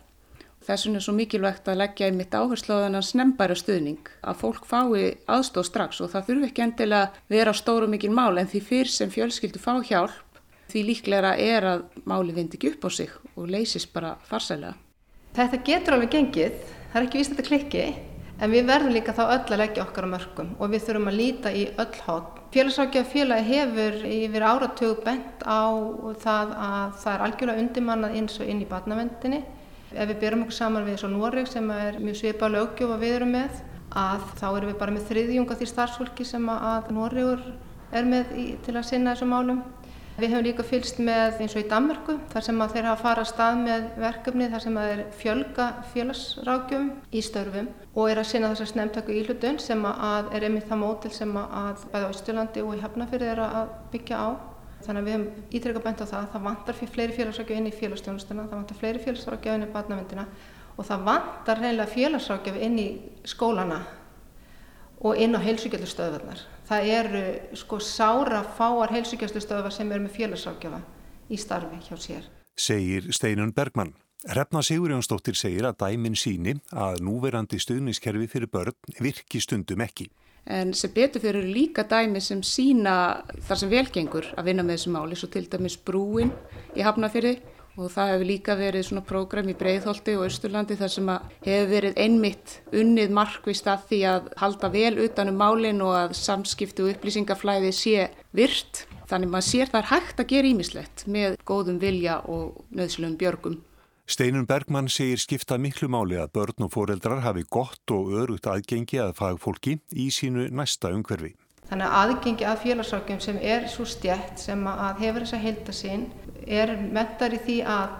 Þess 0.69 0.85
vegna 0.85 1.01
er 1.01 1.05
svo 1.07 1.15
mikilvægt 1.17 1.69
að 1.71 1.79
leggja 1.81 2.09
einmitt 2.11 2.35
áherslu 2.37 2.77
á 2.77 2.85
þennan 2.85 3.07
snembæra 3.09 3.57
stuðning 3.57 4.11
að 4.21 4.41
fólk 4.43 4.67
fái 4.69 5.15
aðstóð 5.25 5.69
strax 5.71 6.03
og 6.05 6.11
það 6.13 6.27
þurfi 6.27 6.49
ekki 6.51 6.65
endilega 6.67 7.23
vera 7.33 7.55
stóru 7.57 7.89
mikil 7.89 8.11
mál 8.13 8.37
en 8.37 8.51
því 8.51 8.61
fyrr 8.67 8.93
sem 8.93 9.15
fjölskyldu 9.15 9.63
fá 9.63 9.79
hjálp 9.89 10.43
því 10.69 10.85
líklega 10.91 11.33
er 11.41 11.69
að 11.71 11.87
máli 12.05 12.37
vind 12.37 12.59
ekki 12.59 12.75
upp 12.75 12.85
á 12.85 12.91
sig 12.93 13.17
og 13.33 13.49
leysist 13.49 13.95
bara 13.95 14.19
farsælega. 14.29 14.77
Þetta 15.39 15.65
getur 15.65 15.97
alveg 15.97 16.13
gengið, 16.19 16.61
það 16.93 17.01
er 17.01 17.09
ekki 17.09 17.23
víst 17.23 17.39
að 17.39 17.49
klikki 17.49 17.87
en 18.39 18.53
við 18.53 18.67
verðum 18.69 18.95
líka 18.95 19.15
þá 19.17 19.23
öll 19.27 19.53
að 19.53 19.61
leggja 19.63 19.85
okkar 19.85 20.07
á 20.07 20.13
mörgum 20.15 20.51
og 20.59 20.73
við 20.73 20.85
þurfum 20.87 21.11
að 21.11 21.19
líta 21.19 21.53
í 21.53 21.65
öll 21.75 22.03
hótt. 22.07 22.35
Félagsrákjafa 22.55 23.11
félagi 23.13 23.47
hefur 23.53 23.97
yfir 24.09 24.47
áratögu 24.47 24.99
bent 25.05 25.43
á 25.45 25.69
það 26.23 26.53
að 26.69 26.93
það 27.03 27.15
er 27.15 27.25
algjörlega 27.27 27.65
undimannað 27.65 28.19
eins 28.21 28.39
og 28.41 28.53
inn 28.53 28.63
í 28.63 28.69
batnavendinni. 28.71 29.43
Ef 29.93 30.11
við 30.11 30.21
byrjum 30.23 30.45
okkur 30.45 30.59
saman 30.59 30.87
við 30.87 31.01
svo 31.01 31.11
Noreg 31.13 31.49
sem 31.49 31.71
er 31.73 31.99
mjög 32.01 32.21
svipað 32.21 32.55
lögjöf 32.55 32.95
að 32.95 33.05
við 33.05 33.17
erum 33.19 33.35
með 33.35 33.63
að 33.99 34.25
þá 34.39 34.47
erum 34.51 34.71
við 34.71 34.79
bara 34.83 34.95
með 34.95 35.09
þriðjunga 35.09 35.57
því 35.59 35.69
starfsfólki 35.73 36.29
sem 36.29 36.49
að 36.53 36.91
Noregur 36.95 37.45
er 37.93 38.09
með 38.09 38.35
í, 38.37 38.47
til 38.65 38.77
að 38.77 38.89
sinna 38.91 39.15
þessum 39.15 39.33
málum. 39.33 39.63
Við 40.19 40.33
hefum 40.33 40.47
líka 40.49 40.65
fylst 40.67 40.97
með 40.99 41.37
eins 41.45 41.53
og 41.55 41.61
í 41.63 41.69
Danmarku 41.71 42.17
þar 42.33 42.43
sem 42.43 42.63
þeir 42.73 42.87
hafa 42.89 43.03
farað 43.05 43.27
stað 43.31 43.61
með 43.61 43.85
verkefni 44.03 44.49
þar 44.51 44.65
sem 44.65 44.79
þeir 44.81 45.03
fjölga 45.21 45.67
félagsrákjum 45.93 46.89
í 47.15 47.23
störfum 47.23 47.69
og 47.93 48.11
er 48.11 48.19
að 48.19 48.27
sinna 48.33 48.51
þessar 48.51 48.71
snemtöku 48.73 49.15
íhlutun 49.15 49.61
sem 49.63 49.87
að 49.87 50.33
er 50.35 50.49
einmitt 50.49 50.67
það 50.67 50.83
mótil 50.83 51.13
sem 51.15 51.39
að 51.39 51.87
bæða 51.95 52.11
á 52.11 52.15
Ísturlandi 52.17 52.67
og 52.67 52.75
í 52.75 52.83
Hafnafjörði 52.83 53.31
er 53.31 53.45
að 53.47 53.71
byggja 53.95 54.19
á. 54.19 54.29
Þannig 54.89 54.99
að 54.99 55.07
við 55.07 55.15
hefum 55.15 55.55
ítrekka 55.61 55.85
bent 55.87 56.03
á 56.03 56.11
það 56.11 56.19
að 56.19 56.29
það 56.35 56.47
vantar 56.51 56.81
fyrir 56.81 56.95
fleiri 56.97 57.19
félagsrákjöf 57.21 57.63
inn 57.63 57.71
í 57.71 57.77
félagsstjónustuna, 57.79 58.51
það 58.51 58.59
vantar 58.59 58.83
fleiri 58.83 59.07
félagsrákjöf 59.07 59.55
inn 59.55 59.69
í 59.69 59.73
barnavendina 59.79 60.29
og 60.75 60.87
það 60.91 61.09
vantar 61.13 61.63
reynilega 61.63 61.95
félagsrákjöf 61.95 62.63
inn 62.67 62.79
í 62.83 62.91
skólana 63.23 63.85
og 64.99 65.19
inn 65.19 65.39
á 65.39 65.47
heilsugjöldstöðvarnar. 65.47 66.43
Það 66.69 66.91
eru 66.93 67.23
sko 67.57 67.79
sára 67.81 68.43
fáar 68.45 68.93
heilsugjöldstöðvar 68.93 69.73
sem 69.73 69.89
eru 69.93 70.05
með 70.05 70.19
félagsrákjöfa 70.19 70.83
í 71.33 71.39
starfi 71.41 71.81
hjá 71.87 71.97
sér. 71.97 72.29
Segir 72.59 73.09
Steinun 73.15 73.55
Bergmann. 73.57 73.95
Hrefna 74.29 74.61
Sigurjónsdóttir 74.67 75.39
segir 75.39 75.65
að 75.65 75.79
dæmin 75.85 76.17
síni 76.19 76.57
að 76.75 77.01
núverandi 77.07 77.61
stuðniskerfi 77.63 78.27
fyrir 78.29 78.51
börn 78.53 78.77
virki 78.99 79.41
stundum 79.41 79.81
ekki. 79.81 80.09
En 80.49 80.75
sem 80.77 80.93
betur 80.93 81.23
fyrir 81.23 81.47
líka 81.47 81.85
dæmi 81.89 82.21
sem 82.25 82.43
sína 82.45 83.23
þar 83.47 83.61
sem 83.63 83.73
velgengur 83.73 84.29
að 84.37 84.51
vinna 84.51 84.65
með 84.65 84.79
þessu 84.79 84.93
máli, 84.93 85.17
svo 85.17 85.29
til 85.33 85.45
dæmis 85.49 85.79
brúin 85.81 86.33
í 86.77 86.85
Hafnafyrði 86.85 87.37
og 87.79 87.93
það 87.95 88.11
hefur 88.13 88.29
líka 88.29 88.57
verið 88.59 88.87
svona 88.89 89.05
prógram 89.07 89.49
í 89.53 89.55
Breiðholti 89.59 90.17
og 90.19 90.27
Östurlandi 90.27 90.77
þar 90.81 90.93
sem 90.93 91.11
hefur 91.47 91.71
verið 91.71 92.01
einmitt 92.03 92.57
unnið 92.75 93.15
markvist 93.15 93.71
að 93.71 93.87
því 93.93 94.01
að 94.13 94.29
halda 94.43 94.73
vel 94.75 94.95
utanum 95.05 95.39
málinn 95.39 95.85
og 95.87 95.95
að 95.95 96.17
samskiptu 96.19 96.89
og 96.89 96.97
upplýsingaflæði 96.97 97.73
sé 97.77 98.09
virt. 98.35 98.85
Þannig 99.09 99.33
maður 99.33 99.49
sér 99.49 99.73
það 99.73 99.81
er 99.81 99.91
hægt 99.93 100.21
að 100.21 100.31
gera 100.35 100.53
ímislegt 100.53 101.07
með 101.09 101.39
góðum 101.49 101.81
vilja 101.81 102.21
og 102.29 102.61
nöðslegum 102.75 103.17
björgum. 103.21 103.59
Steinun 104.09 104.47
Bergmann 104.49 104.89
segir 104.89 105.21
skipta 105.21 105.59
miklu 105.61 105.87
máli 105.93 106.17
að 106.17 106.33
börn 106.39 106.65
og 106.65 106.73
foreldrar 106.73 107.21
hafi 107.27 107.45
gott 107.45 107.93
og 107.93 108.15
örugt 108.17 108.49
aðgengi 108.49 109.03
að 109.05 109.19
fagfólki 109.21 109.79
í 109.93 110.09
sínu 110.09 110.49
næsta 110.49 110.91
umhverfi. 110.97 111.35
Þannig 111.69 111.85
að 111.85 111.97
aðgengi 112.01 112.47
að 112.49 112.63
félagsrákjum 112.63 113.19
sem 113.21 113.39
er 113.45 113.67
svo 113.69 113.85
stjætt 113.85 114.41
sem 114.41 114.63
að 114.71 115.03
hefur 115.03 115.27
þessa 115.27 115.41
heildasinn 115.43 116.07
er 116.49 116.75
mentar 116.81 117.35
í 117.37 117.41
því 117.45 117.57
að 117.69 117.97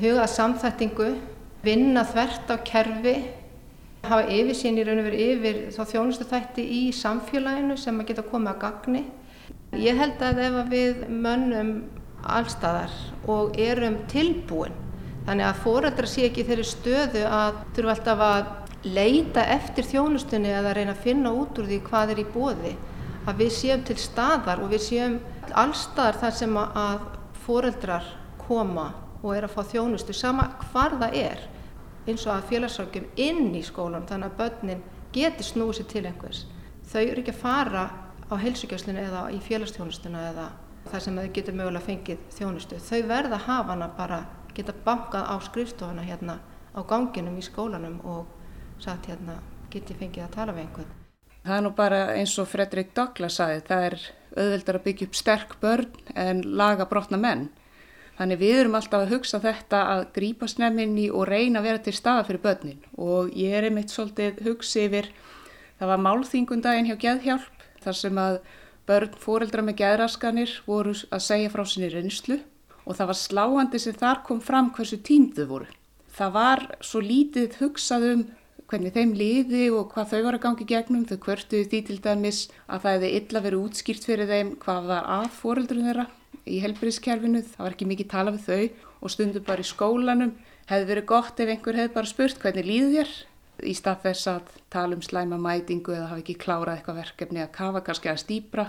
huga 0.00 0.26
samþættingu, 0.30 1.08
vinna 1.64 2.04
þvert 2.08 2.50
á 2.50 2.56
kerfi, 2.66 3.16
hafa 4.04 4.28
yfirsýn 4.28 4.78
í 4.80 4.84
raun 4.84 5.00
og 5.00 5.08
veru 5.08 5.20
yfir 5.32 5.60
þá 5.74 5.82
þjónustu 5.92 6.26
þætti 6.28 6.64
í 6.78 6.80
samfélaginu 6.96 7.76
sem 7.80 8.00
að 8.00 8.10
geta 8.10 8.24
komið 8.28 8.52
að 8.52 8.62
gagni. 8.64 9.04
Ég 9.80 9.98
held 9.98 10.22
að 10.22 10.42
ef 10.44 10.58
við 10.70 11.04
mönnum 11.08 11.72
allstaðar 12.24 12.92
og 13.28 13.56
erum 13.60 14.00
tilbúin, 14.12 14.74
þannig 15.26 15.48
að 15.48 15.62
fórældra 15.64 16.08
sé 16.08 16.28
ekki 16.28 16.44
þeirri 16.48 16.66
stöðu 16.68 17.24
að 17.28 17.62
þurfa 17.76 17.96
alltaf 17.96 18.24
að 18.28 18.52
leita 18.84 19.44
eftir 19.54 19.88
þjónustunni 19.88 20.52
eða 20.52 20.74
reyna 20.76 20.92
að 20.92 21.04
finna 21.06 21.32
út 21.32 21.58
úr 21.58 21.68
því 21.70 21.80
hvað 21.86 22.14
er 22.14 22.20
í 22.20 22.26
bóði, 22.34 22.74
að 23.24 23.40
við 23.40 23.52
séum 23.56 23.84
til 23.88 23.96
staðar 24.00 24.60
og 24.60 24.72
við 24.74 24.84
séum 24.84 25.18
allstaðar 25.54 26.20
þar 26.20 26.34
sem 26.36 26.58
að 26.60 27.06
fóreldrar 27.44 28.06
koma 28.40 28.90
og 29.22 29.34
er 29.36 29.46
að 29.46 29.54
fá 29.54 29.62
þjónustu 29.72 30.16
sama 30.16 30.50
hvar 30.70 30.96
það 31.00 31.16
er 31.20 31.44
eins 32.04 32.26
og 32.26 32.34
að 32.34 32.48
félagsrákjum 32.50 33.06
inn 33.20 33.54
í 33.56 33.62
skólan 33.64 34.08
þannig 34.08 34.32
að 34.32 34.40
börnin 34.40 34.82
geti 35.14 35.46
snúið 35.46 35.78
sér 35.78 35.88
til 35.92 36.04
einhvers. 36.08 36.44
Þau 36.90 37.02
eru 37.02 37.22
ekki 37.22 37.32
að 37.32 37.40
fara 37.40 37.84
á 38.28 38.34
heilsugjörslinu 38.40 39.00
eða 39.00 39.22
í 39.32 39.40
félagsþjónustuna 39.44 40.24
eða 40.32 40.48
þar 40.90 41.04
sem 41.06 41.20
þau 41.20 41.30
getur 41.38 41.56
mögulega 41.56 41.86
fengið 41.86 42.26
þjónustu. 42.36 42.80
Þau 42.80 43.00
verða 43.08 43.38
að 43.38 43.46
hafa 43.46 43.72
hana 43.72 43.88
bara 43.96 44.20
geta 44.54 44.76
bankað 44.84 45.30
á 45.32 45.34
skrifstofuna 45.48 46.04
hérna 46.04 46.38
á 46.76 46.80
ganginum 46.82 47.40
í 47.40 47.46
skólanum 47.46 48.00
og 48.04 48.28
sagt 48.82 49.08
hérna 49.08 49.40
geti 49.72 49.96
fengið 49.96 50.26
að 50.26 50.36
tala 50.36 50.56
við 50.56 50.66
einhvern. 50.66 51.03
Það 51.44 51.56
er 51.58 51.64
nú 51.66 51.74
bara 51.76 51.98
eins 52.16 52.32
og 52.40 52.48
Fredrik 52.48 52.94
Douglas 52.96 53.36
saði, 53.36 53.60
það 53.66 53.82
er 53.90 53.98
auðveldar 54.34 54.78
að 54.78 54.84
byggja 54.86 55.08
upp 55.08 55.18
sterk 55.18 55.50
börn 55.60 56.14
en 56.16 56.40
laga 56.56 56.86
brotna 56.88 57.18
menn. 57.20 57.50
Þannig 58.16 58.40
við 58.40 58.60
erum 58.62 58.76
alltaf 58.78 59.04
að 59.04 59.12
hugsa 59.12 59.40
þetta 59.42 59.80
að 59.90 60.04
grípa 60.14 60.48
snemminni 60.48 61.08
og 61.10 61.26
reyna 61.28 61.60
að 61.60 61.66
vera 61.68 61.82
til 61.84 61.94
staða 61.96 62.24
fyrir 62.28 62.42
börnin 62.44 62.84
og 62.96 63.32
ég 63.36 63.56
er 63.58 63.66
einmitt 63.68 63.92
svolítið 63.92 64.38
hugsi 64.46 64.84
yfir, 64.86 65.10
það 65.80 65.90
var 65.90 66.04
málþingundaginn 66.06 66.88
hjá 66.88 66.96
Geðhjálp 67.02 67.66
þar 67.84 67.98
sem 67.98 68.20
að 68.22 68.38
börn 68.88 69.18
fóreldra 69.20 69.64
með 69.66 69.80
geðraskanir 69.82 70.54
voru 70.68 70.94
að 71.10 71.24
segja 71.26 71.50
frá 71.52 71.64
sinni 71.68 71.90
reynslu 71.92 72.38
og 72.84 72.96
það 72.96 73.10
var 73.10 73.20
sláandi 73.20 73.82
sem 73.82 73.98
þar 73.98 74.22
kom 74.24 74.40
fram 74.44 74.70
hversu 74.76 75.00
tímdu 75.02 75.48
voru. 75.50 75.68
Það 76.14 76.34
var 76.38 76.64
svo 76.84 77.02
lítið 77.02 77.58
hugsað 77.60 78.08
um 78.12 78.24
hvernig 78.70 78.94
þeim 78.94 79.12
liði 79.18 79.64
og 79.74 79.92
hvað 79.92 80.10
þau 80.12 80.20
var 80.26 80.38
að 80.38 80.44
gangi 80.44 80.66
gegnum, 80.68 81.04
þau 81.08 81.18
kvörtuði 81.24 81.68
því 81.70 81.80
til 81.88 81.98
dæmis 82.04 82.40
að 82.66 82.84
það 82.84 82.94
hefði 82.96 83.10
illa 83.18 83.42
verið 83.44 83.64
útskýrt 83.66 84.08
fyrir 84.08 84.30
þeim 84.30 84.54
hvað 84.62 84.88
var 84.90 85.10
að 85.18 85.28
fóreldrun 85.36 85.86
þeirra 85.88 86.06
í 86.44 86.60
helbriðskerfinu, 86.64 87.44
það 87.54 87.64
var 87.64 87.76
ekki 87.76 87.88
mikið 87.90 88.10
tala 88.10 88.34
við 88.34 88.48
þau 88.48 88.64
og 89.04 89.12
stundum 89.12 89.46
bara 89.46 89.64
í 89.64 89.68
skólanum. 89.68 90.34
Hefði 90.68 90.90
verið 90.90 91.08
gott 91.10 91.40
ef 91.40 91.52
einhver 91.52 91.78
hefði 91.78 91.94
bara 91.94 92.10
spurt 92.10 92.40
hvernig 92.40 92.68
líði 92.68 92.90
þér 92.98 93.14
í 93.64 93.74
stað 93.76 94.06
þess 94.08 94.30
að 94.32 94.54
tala 94.72 94.96
um 94.96 95.04
slæma 95.04 95.38
mætingu 95.40 95.94
eða 95.94 96.10
hafa 96.10 96.22
ekki 96.24 96.38
klárað 96.40 96.78
eitthvað 96.78 97.00
verkefni 97.02 97.44
að 97.44 97.52
kafa 97.54 97.84
kannski 97.86 98.10
að 98.10 98.22
stýpra. 98.24 98.66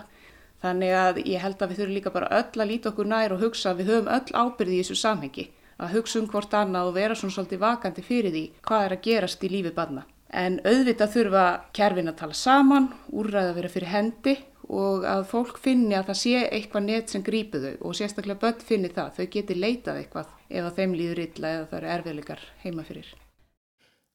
Þannig 0.64 0.96
að 0.98 1.22
ég 1.24 1.44
held 1.44 1.62
að 1.62 1.72
við 1.72 1.80
þurfum 1.82 1.96
líka 1.98 2.14
bara 2.16 2.32
öll 2.40 2.62
að 2.62 2.70
líta 2.72 2.92
okkur 2.92 3.10
nær 3.10 3.36
og 3.36 3.44
hugsa 3.44 3.72
að 3.72 3.82
við 3.82 3.92
höfum 3.92 4.12
öll 4.16 4.36
ábyrði 4.44 4.76
í 4.76 4.84
þessu 4.84 5.00
samhengi. 5.00 5.48
Að 5.82 5.96
hugsa 5.98 6.20
um 6.22 6.28
hvort 6.32 6.54
annað 6.56 6.90
og 6.90 6.98
vera 6.98 7.18
svona 7.20 7.36
svolítið 7.36 7.64
vakandi 7.64 8.04
fyrir 8.06 8.36
því 8.36 8.44
hvað 8.68 8.86
er 8.86 8.96
að 8.96 9.06
gerast 9.08 9.44
í 9.44 9.52
lífi 9.52 9.74
barna. 9.76 10.06
En 10.32 10.60
auðvitað 10.66 11.14
þurfa 11.16 11.46
kerfin 11.76 12.12
að 12.12 12.20
tala 12.22 12.38
saman, 12.38 12.90
úrræða 13.12 13.52
að 13.52 13.60
vera 13.60 13.74
fyrir 13.76 13.92
hendi 13.92 14.38
og 14.66 15.06
að 15.06 15.28
fólk 15.30 15.60
finni 15.62 15.94
að 15.94 16.08
það 16.10 16.22
sé 16.22 16.40
eitthvað 16.48 16.88
net 16.88 17.14
sem 17.14 17.26
grípu 17.26 17.62
þau 17.62 17.76
og 17.90 18.00
sérstaklega 18.00 18.42
börn 18.42 18.66
finni 18.72 18.90
það. 18.96 19.20
Þau 19.20 19.28
geti 19.36 19.60
leitað 19.60 20.02
eitthvað 20.02 20.34
ef 20.50 20.64
að 20.64 20.82
þeim 20.82 20.98
líður 20.98 21.24
illa 21.28 21.54
eða 21.60 21.70
það 21.70 21.78
eru 21.82 21.94
erfiðleikar 22.00 22.50
heima 22.64 22.88
fyrir 22.88 23.14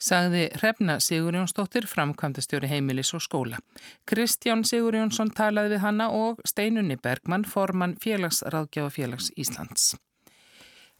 sagði 0.01 0.47
Hrefna 0.57 0.97
Sigurjónsdóttir 1.05 1.87
framkvæmdastjóri 1.91 2.71
heimilis 2.71 3.13
og 3.15 3.25
skóla. 3.25 3.61
Kristján 4.09 4.65
Sigurjónsson 4.65 5.33
talaði 5.37 5.75
við 5.75 5.85
hanna 5.85 6.11
og 6.17 6.41
Steinunni 6.49 6.97
Bergmann 6.97 7.45
formann 7.45 7.99
félagsráðgjáfa 8.01 8.95
félags 8.97 9.31
Íslands. 9.37 9.93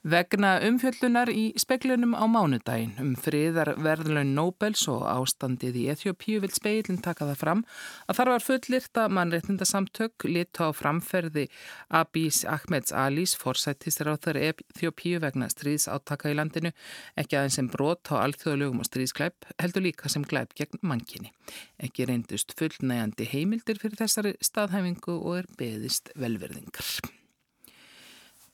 Vegna 0.01 0.55
umfjöllunar 0.65 1.29
í 1.29 1.51
speklunum 1.61 2.15
á 2.17 2.25
mánudagin 2.25 2.95
um 3.03 3.11
friðar 3.21 3.75
verðlaun 3.85 4.31
Nobels 4.33 4.87
og 4.89 5.03
ástandið 5.05 5.77
í 5.77 5.83
Eþjópíu 5.93 6.41
vil 6.41 6.51
speilin 6.57 7.03
taka 7.05 7.27
það 7.29 7.41
fram 7.43 7.61
að 8.09 8.17
þar 8.17 8.31
var 8.33 8.47
fullirta 8.47 9.05
mannreitnindasamtök 9.13 10.25
lit 10.25 10.57
á 10.57 10.73
framferði 10.73 11.51
Abís 11.93 12.47
Ahmeds 12.49 12.97
Alís 12.97 13.37
forsættistir 13.37 14.09
á 14.09 14.17
þar 14.17 14.41
Eþjópíu 14.47 15.21
vegna 15.21 15.53
stríðsáttaka 15.53 16.33
í 16.33 16.41
landinu 16.41 16.73
ekki 17.21 17.37
aðeins 17.37 17.61
sem 17.61 17.69
brot 17.69 18.09
á 18.09 18.25
alþjóðlögum 18.25 18.81
og 18.81 18.89
stríðsklæp 18.89 19.53
heldur 19.61 19.85
líka 19.85 20.09
sem 20.09 20.25
glæp 20.25 20.57
gegn 20.57 20.81
mannkynni. 20.81 21.29
Ekki 21.77 22.09
reyndust 22.09 22.57
fullnægandi 22.57 23.29
heimildir 23.37 23.77
fyrir 23.77 24.01
þessari 24.01 24.39
staðhæfingu 24.41 25.21
og 25.21 25.43
er 25.43 25.57
beðist 25.61 26.15
velverðingar. 26.17 27.20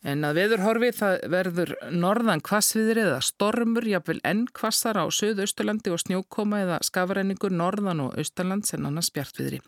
En 0.06 0.22
að 0.22 0.36
veðurhorfi 0.38 0.92
það 0.94 1.14
verður 1.32 1.70
norðan 1.90 2.42
kvassviðri 2.46 3.02
eða 3.08 3.18
stormur, 3.26 3.86
jafnvel 3.90 4.20
enn 4.28 4.44
kvassar 4.54 5.00
á 5.02 5.04
söðu-austurlandi 5.10 5.90
og 5.90 5.98
snjókoma 6.04 6.60
eða 6.62 6.78
skafræningur 6.86 7.50
norðan 7.50 8.04
og 8.04 8.14
austalands 8.20 8.76
en 8.76 8.86
annars 8.86 9.10
bjartviðri. 9.10 9.58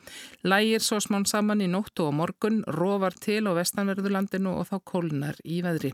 Lægir 0.46 0.85
svo 0.85 1.01
smán 1.03 1.27
saman 1.27 1.64
í 1.64 1.68
nóttu 1.72 2.07
og 2.07 2.14
morgun, 2.20 2.62
rofar 2.79 3.18
til 3.18 3.51
á 3.51 3.53
vestanverðurlandinu 3.59 4.55
og 4.61 4.70
þá 4.70 4.79
kólunar 4.87 5.42
í 5.42 5.59
veðri. 5.66 5.90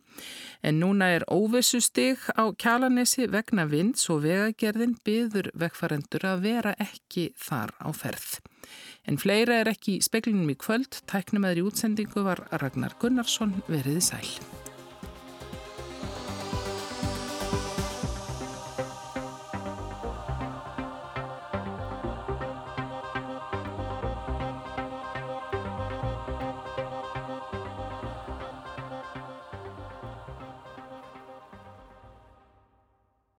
En 0.60 0.76
núna 0.82 1.14
er 1.16 1.24
óvissu 1.32 1.80
stig 1.80 2.20
á 2.36 2.44
kjalanesi 2.52 3.30
vegna 3.32 3.64
vinds 3.64 4.10
og 4.12 4.26
vegagerðin 4.28 4.98
byður 5.08 5.54
vegfarendur 5.56 6.28
að 6.34 6.50
vera 6.50 6.76
ekki 6.84 7.30
þar 7.40 7.72
á 7.80 7.88
ferð. 7.96 8.42
En 9.08 9.20
fleira 9.20 9.60
er 9.60 9.70
ekki 9.72 9.98
í 9.98 10.04
speklinum 10.04 10.50
í 10.52 10.58
kvöld. 10.58 11.02
Tæknum 11.10 11.46
aðri 11.48 11.66
útsendingu 11.68 12.24
var 12.26 12.46
Ragnar 12.62 12.96
Gunnarsson 13.00 13.58
veriði 13.68 14.04
sæl. 14.12 14.28